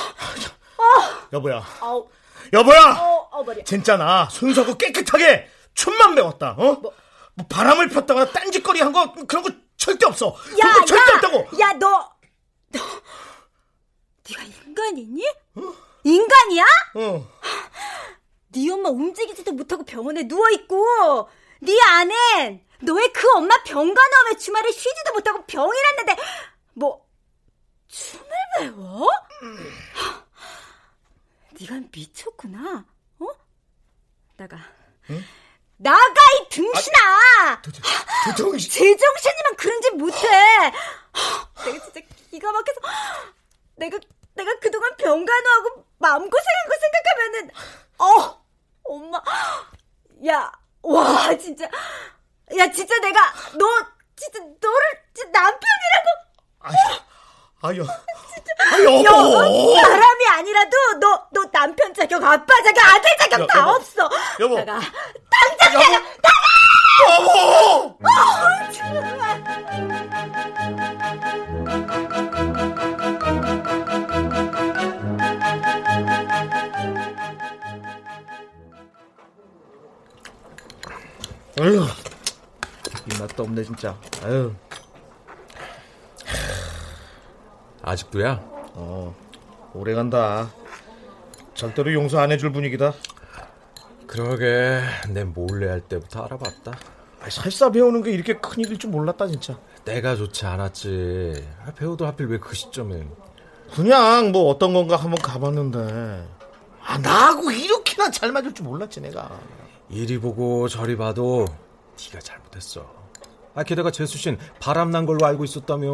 여보야. 1.32 1.62
아우, 1.80 2.08
여보야! 2.52 2.92
어, 2.98 3.28
어, 3.32 3.42
머리야. 3.42 3.64
진짜 3.64 3.96
나 3.96 4.28
순수하고 4.30 4.76
깨끗하게 4.78 5.50
춤만 5.74 6.14
배웠다. 6.14 6.52
어? 6.56 6.80
뭐, 6.80 6.92
바람을 7.48 7.88
폈다거나 7.88 8.30
딴짓거리 8.30 8.80
한 8.80 8.92
거 8.92 9.12
그런 9.26 9.42
거 9.42 9.50
절대 9.76 10.06
없어. 10.06 10.28
야, 10.28 10.32
그런 10.62 10.72
거 10.74 10.84
절대 10.86 11.12
야, 11.12 11.14
없다고. 11.16 11.60
야, 11.60 11.72
너, 11.74 12.10
너, 12.72 12.80
네가 14.30 14.42
인간이니? 14.44 15.24
인간이야? 16.04 16.64
어. 16.94 17.28
네 18.50 18.70
엄마 18.72 18.88
움직이지도 18.88 19.52
못하고 19.52 19.84
병원에 19.84 20.22
누워 20.26 20.48
있고 20.50 21.28
네 21.60 21.72
아는 21.90 22.60
너의 22.88 23.12
그 23.12 23.28
엄마 23.36 23.54
병간호함에 23.64 24.38
주말에 24.38 24.70
쉬지도 24.72 25.12
못하고 25.12 25.44
병이랐는데 25.44 26.16
뭐 26.74 27.06
춤을 27.88 28.26
배워? 28.58 29.10
네가 31.60 31.80
미쳤구나. 31.92 32.84
어? 33.18 33.26
나가. 34.36 34.58
응? 35.10 35.24
나가 35.76 36.14
이 36.40 36.48
등신아! 36.48 37.62
제정신. 38.24 38.70
제정신이면 38.70 39.56
그런 39.56 39.80
짓 39.82 39.94
못해. 39.94 40.26
내가 41.64 41.84
진짜 41.84 42.00
기가 42.30 42.52
막혀서 42.52 42.80
내가 43.76 43.98
내가 44.34 44.58
그동안 44.60 44.96
병간호하고 44.96 45.84
마음고생한 45.98 46.68
거 46.68 46.74
생각하면은 46.80 47.50
어 47.98 48.44
엄마 48.84 49.22
야 50.26 50.52
와 50.82 51.36
진짜 51.36 51.68
야 52.56 52.70
진짜 52.70 52.98
내가 53.00 53.20
너 53.54 53.66
진짜 54.16 54.38
너를 54.40 54.84
진짜 55.14 55.40
남편이라고 55.40 56.08
아유. 57.60 57.84
진짜 57.84 58.52
아, 58.70 58.82
여보. 58.82 59.04
여보 59.04 59.80
사람이 59.80 60.26
아니라도 60.30 60.76
너 61.00 61.28
너 61.32 61.44
남편 61.50 61.92
자격 61.94 62.22
아빠 62.24 62.62
자격 62.62 62.84
아들 62.84 63.10
자격 63.18 63.40
여- 63.40 63.46
다 63.46 63.58
여보. 63.60 63.70
없어 63.72 64.10
여보. 64.40 64.56
나가 64.58 64.80
당장 65.58 65.72
나가 65.74 65.98
나가 65.98 66.38
여보. 67.18 67.96
어. 67.98 67.98
아유. 81.60 81.84
입맛도 83.12 83.42
없네 83.44 83.62
진짜. 83.64 83.98
아유. 84.24 84.52
아직도야? 87.82 88.40
어. 88.74 89.14
오래 89.74 89.94
간다. 89.94 90.50
절대로 91.54 91.92
용서 91.92 92.18
안 92.18 92.30
해줄 92.32 92.52
분위기다. 92.52 92.92
그러게 94.06 94.80
내 95.10 95.24
몰래 95.24 95.68
할 95.68 95.80
때부터 95.80 96.24
알아봤다. 96.24 96.72
아, 97.20 97.30
살사 97.30 97.70
배우는 97.70 98.02
게 98.02 98.10
이렇게 98.12 98.34
큰 98.38 98.60
일일 98.64 98.78
줄 98.78 98.90
몰랐다 98.90 99.26
진짜. 99.26 99.58
때가 99.84 100.16
좋지 100.16 100.46
않았지. 100.46 101.48
아, 101.66 101.72
배우도 101.72 102.06
하필 102.06 102.26
왜 102.28 102.38
그 102.38 102.54
시점에. 102.54 103.06
그냥 103.74 104.32
뭐 104.32 104.48
어떤 104.50 104.72
건가 104.72 104.96
한번 104.96 105.20
가봤는데. 105.20 106.26
아 106.84 106.96
나하고 106.98 107.50
이렇게나 107.50 108.10
잘 108.10 108.32
맞을 108.32 108.54
줄 108.54 108.64
몰랐지 108.64 109.00
내가. 109.00 109.38
이리 109.90 110.18
보고 110.18 110.68
저리 110.68 110.96
봐도 110.96 111.44
네가 112.02 112.20
잘못했어. 112.20 112.97
아 113.58 113.64
게다가 113.64 113.90
재수 113.90 114.18
씨는 114.18 114.38
바람난 114.60 115.04
걸로 115.04 115.26
알고 115.26 115.42
있었다며. 115.42 115.90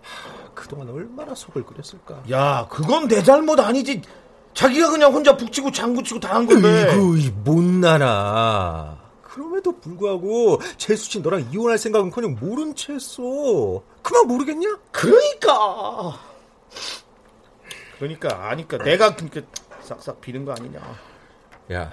하, 0.00 0.50
그동안 0.54 0.88
얼마나 0.88 1.34
속을 1.34 1.62
끓였을까. 1.66 2.22
야 2.30 2.66
그건 2.70 3.06
내 3.06 3.22
잘못 3.22 3.60
아니지. 3.60 4.00
자기가 4.54 4.88
그냥 4.88 5.12
혼자 5.12 5.36
북치고 5.36 5.72
장구치고 5.72 6.20
당한 6.20 6.46
건데. 6.46 6.94
으이구 6.94 7.18
이 7.18 7.30
못나나. 7.44 8.98
그럼에도 9.20 9.78
불구하고 9.78 10.58
재수 10.78 11.10
씨 11.10 11.20
너랑 11.20 11.50
이혼할 11.52 11.76
생각은커녕 11.76 12.38
모른 12.40 12.74
채 12.74 12.94
했어. 12.94 13.82
그만 14.00 14.26
모르겠냐? 14.26 14.78
그러니까. 14.90 16.18
그러니까 17.98 18.48
아니까 18.48 18.78
내가 18.78 19.14
그렇게 19.14 19.42
싹싹 19.82 20.18
비는 20.22 20.46
거 20.46 20.52
아니냐. 20.52 20.80
야 21.72 21.90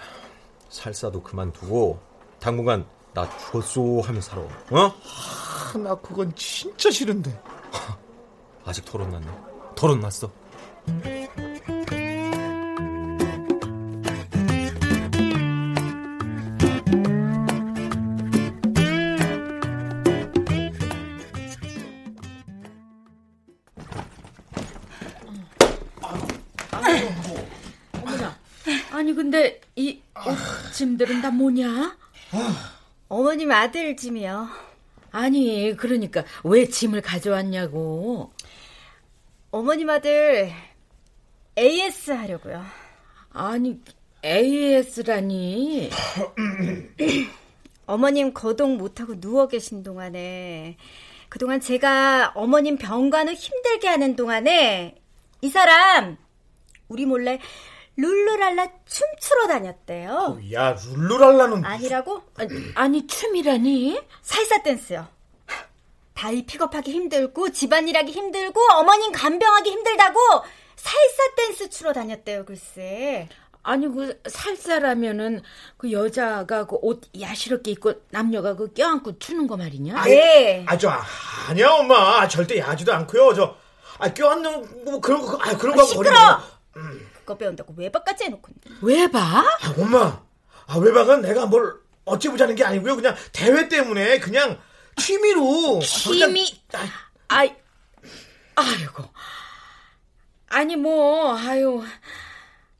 살사도 0.69 1.23
그만두고 1.23 1.99
당분간 2.39 2.85
나 3.13 3.29
죽었소 3.37 4.01
하면 4.01 4.21
살아. 4.21 4.41
어? 4.41 4.49
아, 4.71 5.77
나 5.77 5.95
그건 5.95 6.33
진짜 6.35 6.89
싫은데. 6.89 7.41
아직 8.65 8.85
토론 8.85 9.09
났네. 9.11 9.27
토론 9.75 9.99
났어. 9.99 10.31
아니 28.93 29.13
근데 29.15 29.59
이 29.75 29.99
짐들은 30.73 31.21
다 31.23 31.31
뭐냐? 31.31 31.97
어머님 33.11 33.51
아들 33.51 33.97
짐이요. 33.97 34.47
아니 35.11 35.75
그러니까 35.75 36.23
왜 36.45 36.65
짐을 36.65 37.01
가져왔냐고. 37.01 38.31
어머님 39.51 39.89
아들 39.89 40.49
AS 41.57 42.11
하려고요. 42.11 42.63
아니 43.33 43.81
AS라니. 44.23 45.89
어머님 47.85 48.33
거동 48.33 48.77
못하고 48.77 49.19
누워 49.19 49.49
계신 49.49 49.83
동안에 49.83 50.77
그동안 51.27 51.59
제가 51.59 52.31
어머님 52.33 52.77
병간호 52.77 53.33
힘들게 53.33 53.89
하는 53.89 54.15
동안에 54.15 54.95
이 55.41 55.49
사람 55.49 56.15
우리 56.87 57.05
몰래 57.05 57.41
룰루랄라 58.01 58.67
춤추러 58.85 59.47
다녔대요. 59.47 60.39
야 60.53 60.75
룰루랄라는 60.95 61.63
아니라고? 61.65 62.21
아니, 62.37 62.49
아니 62.75 63.07
춤이라니? 63.07 64.01
살사 64.21 64.63
댄스요. 64.63 65.07
다이 66.15 66.45
픽업하기 66.45 66.91
힘들고 66.91 67.51
집안일하기 67.51 68.11
힘들고 68.11 68.59
어머님 68.73 69.11
간병하기 69.11 69.69
힘들다고 69.71 70.19
살사 70.75 71.35
댄스 71.37 71.69
추러 71.69 71.93
다녔대요 71.93 72.45
글쎄. 72.45 73.27
아니 73.63 73.87
그 73.87 74.19
살사라면은 74.27 75.41
그 75.77 75.91
여자가 75.91 76.65
그 76.65 76.77
옷 76.81 77.01
야시럽게 77.19 77.71
입고 77.71 77.93
남녀가 78.09 78.55
그 78.55 78.73
껴안고 78.73 79.19
추는 79.19 79.45
거 79.47 79.55
말이냐? 79.57 80.03
네. 80.05 80.63
아저 80.67 80.91
아니야 81.47 81.69
엄마 81.69 82.27
절대 82.27 82.57
야지도 82.57 82.91
않고요 82.93 83.33
저 83.35 83.55
아, 83.99 84.11
껴안는 84.11 84.83
뭐 84.85 84.99
그런 84.99 85.21
거 85.21 85.37
아 85.39 85.55
그런 85.57 85.75
거 85.75 85.81
아, 85.81 85.85
하고 85.85 85.91
시끄러. 85.93 86.41
그거 87.31 87.37
배운다고 87.37 87.73
외박까지 87.77 88.25
해놓고. 88.25 88.51
외박? 88.81 89.21
아, 89.23 89.75
엄마. 89.77 90.21
아 90.67 90.77
외박은 90.77 91.21
내가 91.21 91.45
뭘 91.45 91.73
어찌 92.05 92.29
보자는 92.29 92.55
게 92.55 92.63
아니고요. 92.63 92.95
그냥 92.95 93.15
대회 93.31 93.67
때문에 93.69 94.19
그냥 94.19 94.59
취미로. 94.97 95.79
취미? 95.81 96.45
아이 97.29 97.53
아이고. 98.55 99.03
아니 100.49 100.75
뭐 100.75 101.35
아유. 101.37 101.83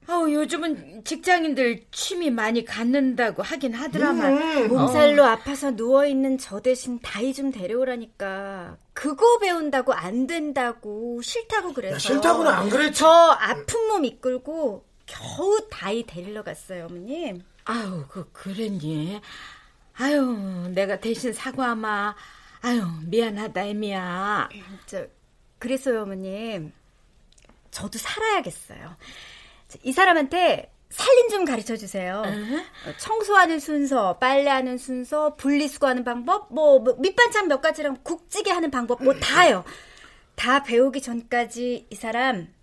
아우 0.08 0.30
요즘은 0.30 1.06
직장인들 1.06 1.86
취미 1.92 2.30
많이 2.30 2.66
갖는다고 2.66 3.44
하긴 3.44 3.74
하더라만 3.74 4.34
음, 4.38 4.68
몸살로 4.68 5.24
아파서 5.24 5.72
누워 5.74 6.06
있는 6.06 6.38
저 6.38 6.60
대신 6.60 7.00
다이 7.00 7.34
좀 7.34 7.52
데려오라니까 7.52 8.78
그거 8.94 9.38
배운다고 9.40 9.94
안 9.94 10.28
된다고 10.28 11.22
싫다고 11.22 11.74
그래서 11.74 11.96
야, 11.96 12.00
싫다고는 12.00 12.52
안 12.52 12.70
그랬지. 12.70 13.00
저 13.00 13.08
아픈 13.08 13.88
몸 13.88 14.04
이끌고 14.06 14.86
겨우 15.06 15.68
다이 15.70 16.04
데리러 16.04 16.44
갔어요 16.44 16.86
어머님 16.86 17.44
아유 17.66 18.06
그 18.10 18.30
그랬니 18.32 19.22
아유 19.96 20.70
내가 20.74 21.00
대신 21.00 21.34
사과하마. 21.34 22.16
아유 22.62 22.84
미안하다 23.06 23.66
애미야. 23.66 24.50
저 24.86 25.06
그랬어요 25.60 26.04
어머님. 26.04 26.72
저도 27.72 27.98
살아야겠어요. 27.98 28.96
이 29.84 29.92
사람한테 29.92 30.71
살림 30.92 31.30
좀 31.30 31.46
가르쳐 31.46 31.76
주세요. 31.78 32.24
청소하는 32.98 33.60
순서, 33.60 34.18
빨래하는 34.18 34.78
순서, 34.78 35.36
분리수거하는 35.36 36.04
방법, 36.04 36.54
뭐, 36.54 36.80
뭐 36.80 36.96
밑반찬 37.00 37.48
몇 37.48 37.62
가지랑 37.62 37.98
국찌개 38.04 38.52
하는 38.52 38.70
방법 38.70 39.04
뭐 39.04 39.14
다요. 39.16 39.64
다 40.36 40.64
배우기 40.64 41.02
전까지 41.02 41.88
이 41.90 41.96
사람 41.96 42.54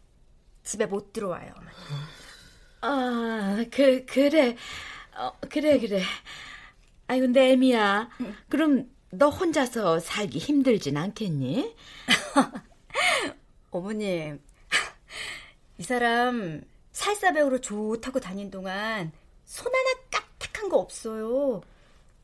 집에 0.63 0.87
못 0.87 1.13
들어와요. 1.13 1.53
아, 2.83 3.65
그, 3.71 4.05
그래. 4.05 4.57
어, 5.17 5.33
그래, 5.49 5.79
그래. 5.81 6.03
아이, 7.07 7.21
근데 7.21 7.53
애미야. 7.53 8.11
그럼 8.49 8.91
너 9.11 9.31
혼자서 9.31 10.01
살기 10.01 10.39
힘들진 10.39 10.97
않겠니? 10.97 11.75
어머님, 13.71 14.41
이 15.79 15.83
사람 15.83 16.63
살사 16.99 17.33
배우로 17.33 17.61
좋다고 17.61 18.19
다닌 18.19 18.51
동안 18.51 19.13
손 19.45 19.73
하나 19.73 20.01
까딱한 20.11 20.69
거 20.69 20.79
없어요. 20.79 21.63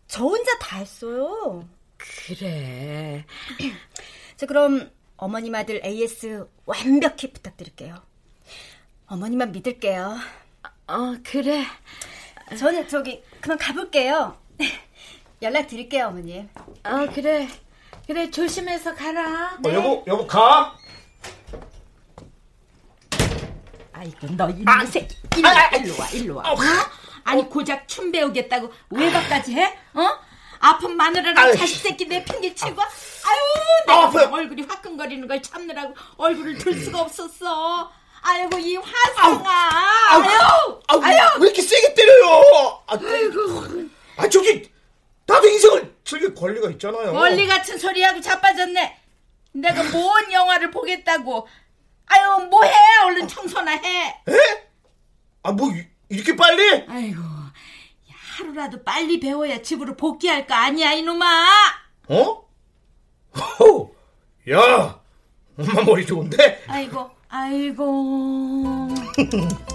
저 0.09 0.25
혼자 0.25 0.59
다 0.59 0.79
했어요. 0.79 1.65
그래. 1.97 3.25
자, 4.37 4.47
그럼 4.47 4.91
어머님 5.17 5.55
아들 5.55 5.81
AS 5.85 6.49
완벽히 6.67 7.33
부탁드릴게요. 7.33 8.03
어머님만 9.07 9.53
믿을게요. 9.53 10.19
어, 10.89 11.15
그래. 11.23 11.65
저는 12.59 12.89
저기 12.89 13.23
그만 13.41 13.57
가볼게요. 13.57 14.37
연락 15.41 15.69
드릴게요, 15.69 16.09
어머님. 16.09 16.49
어, 16.83 17.07
그래. 17.15 17.49
그래, 18.09 18.29
조심해서 18.29 18.97
가라. 18.97 19.61
어, 19.65 19.73
여보, 19.73 20.05
여보, 20.09 20.27
가! 20.27 20.77
아이고, 23.97 24.27
너 24.37 24.49
이놈의 24.51 24.87
새끼. 24.89 25.17
일로 25.37 25.49
와, 25.49 25.69
일로 25.77 25.97
와, 25.99 26.09
일로 26.09 26.37
와. 26.37 26.53
어? 26.53 26.57
아니, 27.25 27.49
고작 27.49 27.87
춤 27.89 28.11
배우겠다고 28.13 28.73
외박까지 28.91 29.55
해? 29.55 29.79
어? 29.95 30.19
아픈 30.61 30.97
마누라랑 30.97 31.37
아유. 31.45 31.57
자식 31.57 31.77
새끼 31.83 32.07
내 32.07 32.25
핑계치고 32.25 32.81
아유 32.81 33.39
아, 33.87 33.87
내가 33.87 34.05
아파요. 34.07 34.31
얼굴이 34.33 34.63
화끈거리는 34.63 35.29
걸 35.29 35.43
참느라고 35.43 35.95
얼굴을 36.17 36.57
들 36.57 36.81
수가 36.81 37.03
없었어 37.03 37.93
아이고 38.23 38.59
이 38.59 38.77
화성아 38.77 39.51
아유 40.11 40.23
아우, 40.89 41.03
아유 41.03 41.17
왜 41.41 41.47
이렇게 41.49 41.61
세게 41.61 41.93
때려요? 41.93 42.83
아, 42.87 42.95
아, 44.17 44.29
저기, 44.31 44.71
나도 45.27 45.47
인생을 45.49 45.95
즐길 46.05 46.35
권리가 46.35 46.71
있잖아요. 46.71 47.13
멀리 47.13 47.47
같은 47.47 47.77
소리하고 47.77 48.21
자빠졌네 48.23 48.99
내가 49.53 49.83
뭔 49.91 50.33
영화를 50.33 50.71
보겠다고 50.71 51.47
아유 52.07 52.47
뭐해 52.51 52.73
얼른 53.07 53.29
청소나 53.29 53.73
해 53.73 54.23
아, 55.43 55.53
뭐, 55.53 55.71
이- 55.73 55.87
이렇게 56.09 56.35
빨리? 56.37 56.85
아이고 56.89 57.21
야, 57.21 58.15
하루라도 58.39 58.83
빨리 58.83 59.21
배워야 59.21 59.61
집으로 59.63 59.97
복귀할 59.97 60.47
거 60.47 60.55
아니야 60.55 60.93
이놈아 60.93 61.47
어? 62.09 62.45
호, 63.59 63.95
야, 64.51 65.01
엄마 65.59 65.83
머리 65.85 66.07
좋은데? 66.07 66.65
아이고 66.69 67.11
아이고 67.29 68.89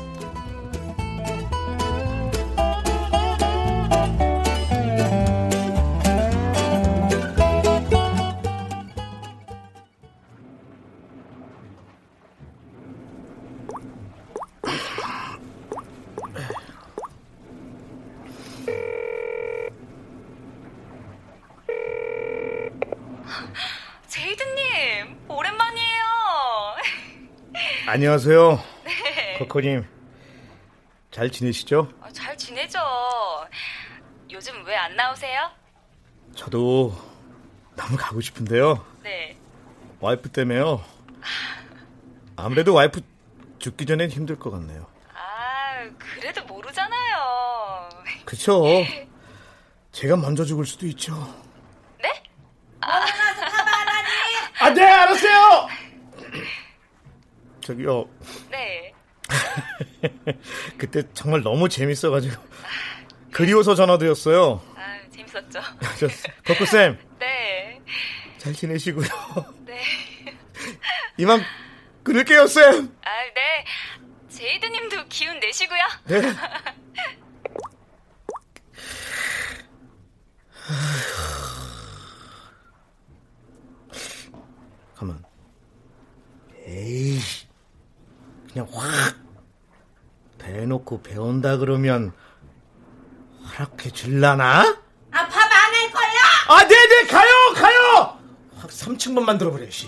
안녕하세요. 28.03 28.63
네. 28.85 29.37
코코님. 29.39 29.85
잘 31.11 31.29
지내시죠? 31.29 31.91
아, 31.99 32.09
잘 32.13 32.37
지내죠. 32.37 32.79
요즘 34.31 34.63
왜 34.65 34.73
안 34.77 34.95
나오세요? 34.95 35.51
저도 36.33 36.95
너무 37.75 37.97
가고 37.97 38.21
싶은데요. 38.21 38.85
네. 39.03 39.37
와이프 39.99 40.29
때문에요. 40.31 40.81
아무래도 42.37 42.73
와이프 42.73 43.01
죽기 43.59 43.85
전엔 43.85 44.09
힘들 44.11 44.39
것 44.39 44.49
같네요. 44.49 44.87
아, 45.13 45.83
그래도 45.97 46.41
모르잖아요. 46.45 47.89
그쵸? 48.23 48.63
제가 49.91 50.15
먼저 50.15 50.45
죽을 50.45 50.65
수도 50.65 50.85
있죠. 50.87 51.13
네? 52.01 52.23
아, 52.79 54.69
네, 54.73 54.85
알았어요! 54.85 55.67
저기요, 57.69 58.09
네. 58.49 58.93
그때 60.75 61.03
정말 61.13 61.43
너무 61.43 61.69
재밌어가지고. 61.69 62.41
그리워서 63.31 63.75
전화드렸어요. 63.75 64.59
아, 64.75 64.99
재밌었죠. 65.11 65.61
저, 65.99 66.07
덕구 66.45 66.65
쌤, 66.65 66.97
네. 67.19 67.79
잘 68.39 68.53
지내시고요. 68.53 69.05
네. 69.67 69.79
이만 71.17 71.43
끊을게요, 72.01 72.47
쌤! 72.47 72.91
아, 73.03 73.09
네. 73.35 73.65
제이드님도 74.29 75.05
기운 75.09 75.39
내시고요. 75.39 75.79
네. 76.05 76.21
가만. 84.95 85.23
에이, 86.65 87.19
그냥 88.59 88.67
확 88.73 89.15
대놓고 90.37 91.01
배운다 91.01 91.57
그러면 91.57 92.11
허락해 93.45 93.91
줄라나? 93.91 94.61
아 95.11 95.27
밥 95.27 95.51
안 95.51 95.73
할 95.73 95.91
거야 95.91 96.09
아, 96.49 96.67
네네, 96.67 97.07
가요, 97.07 97.29
가요! 97.55 98.19
확 98.57 98.69
3층만 98.69 99.21
만들어버려, 99.23 99.69
씨. 99.69 99.87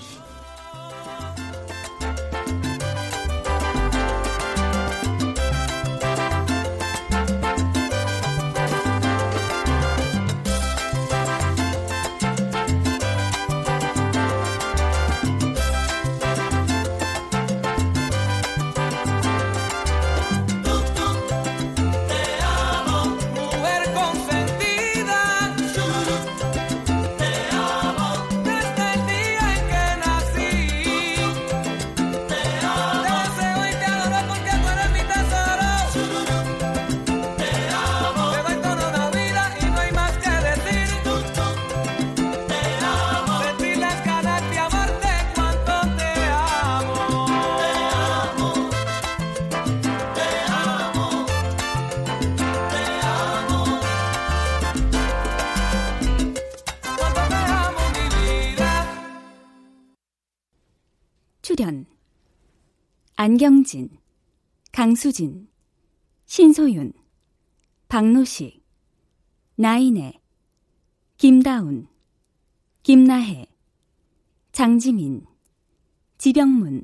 안경진, 63.24 64.00
강수진, 64.72 65.48
신소윤, 66.26 66.92
박노식, 67.88 68.66
나인애, 69.58 70.20
김다운, 71.18 71.86
김나혜, 72.82 73.46
장지민, 74.54 75.28
지병문, 76.18 76.84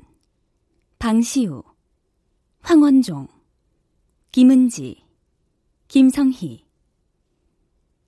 방시우, 1.00 1.64
황원종, 2.60 3.26
김은지, 4.30 5.02
김성희 5.88 6.64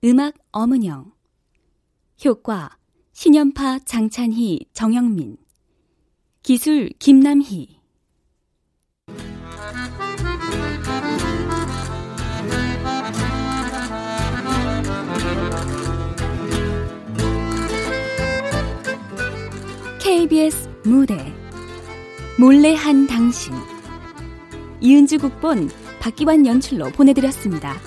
음악 0.05 0.35
엄은영 0.53 1.11
효과 2.23 2.77
신연파 3.11 3.79
장찬희 3.79 4.67
정영민 4.71 5.35
기술 6.43 6.87
김남희 6.97 7.80
KBS 20.11 20.67
무대 20.83 21.15
몰래 22.37 22.75
한 22.75 23.07
당신 23.07 23.53
이은주 24.81 25.19
국본 25.19 25.69
박기환 26.01 26.45
연출로 26.45 26.89
보내드렸습니다. 26.89 27.77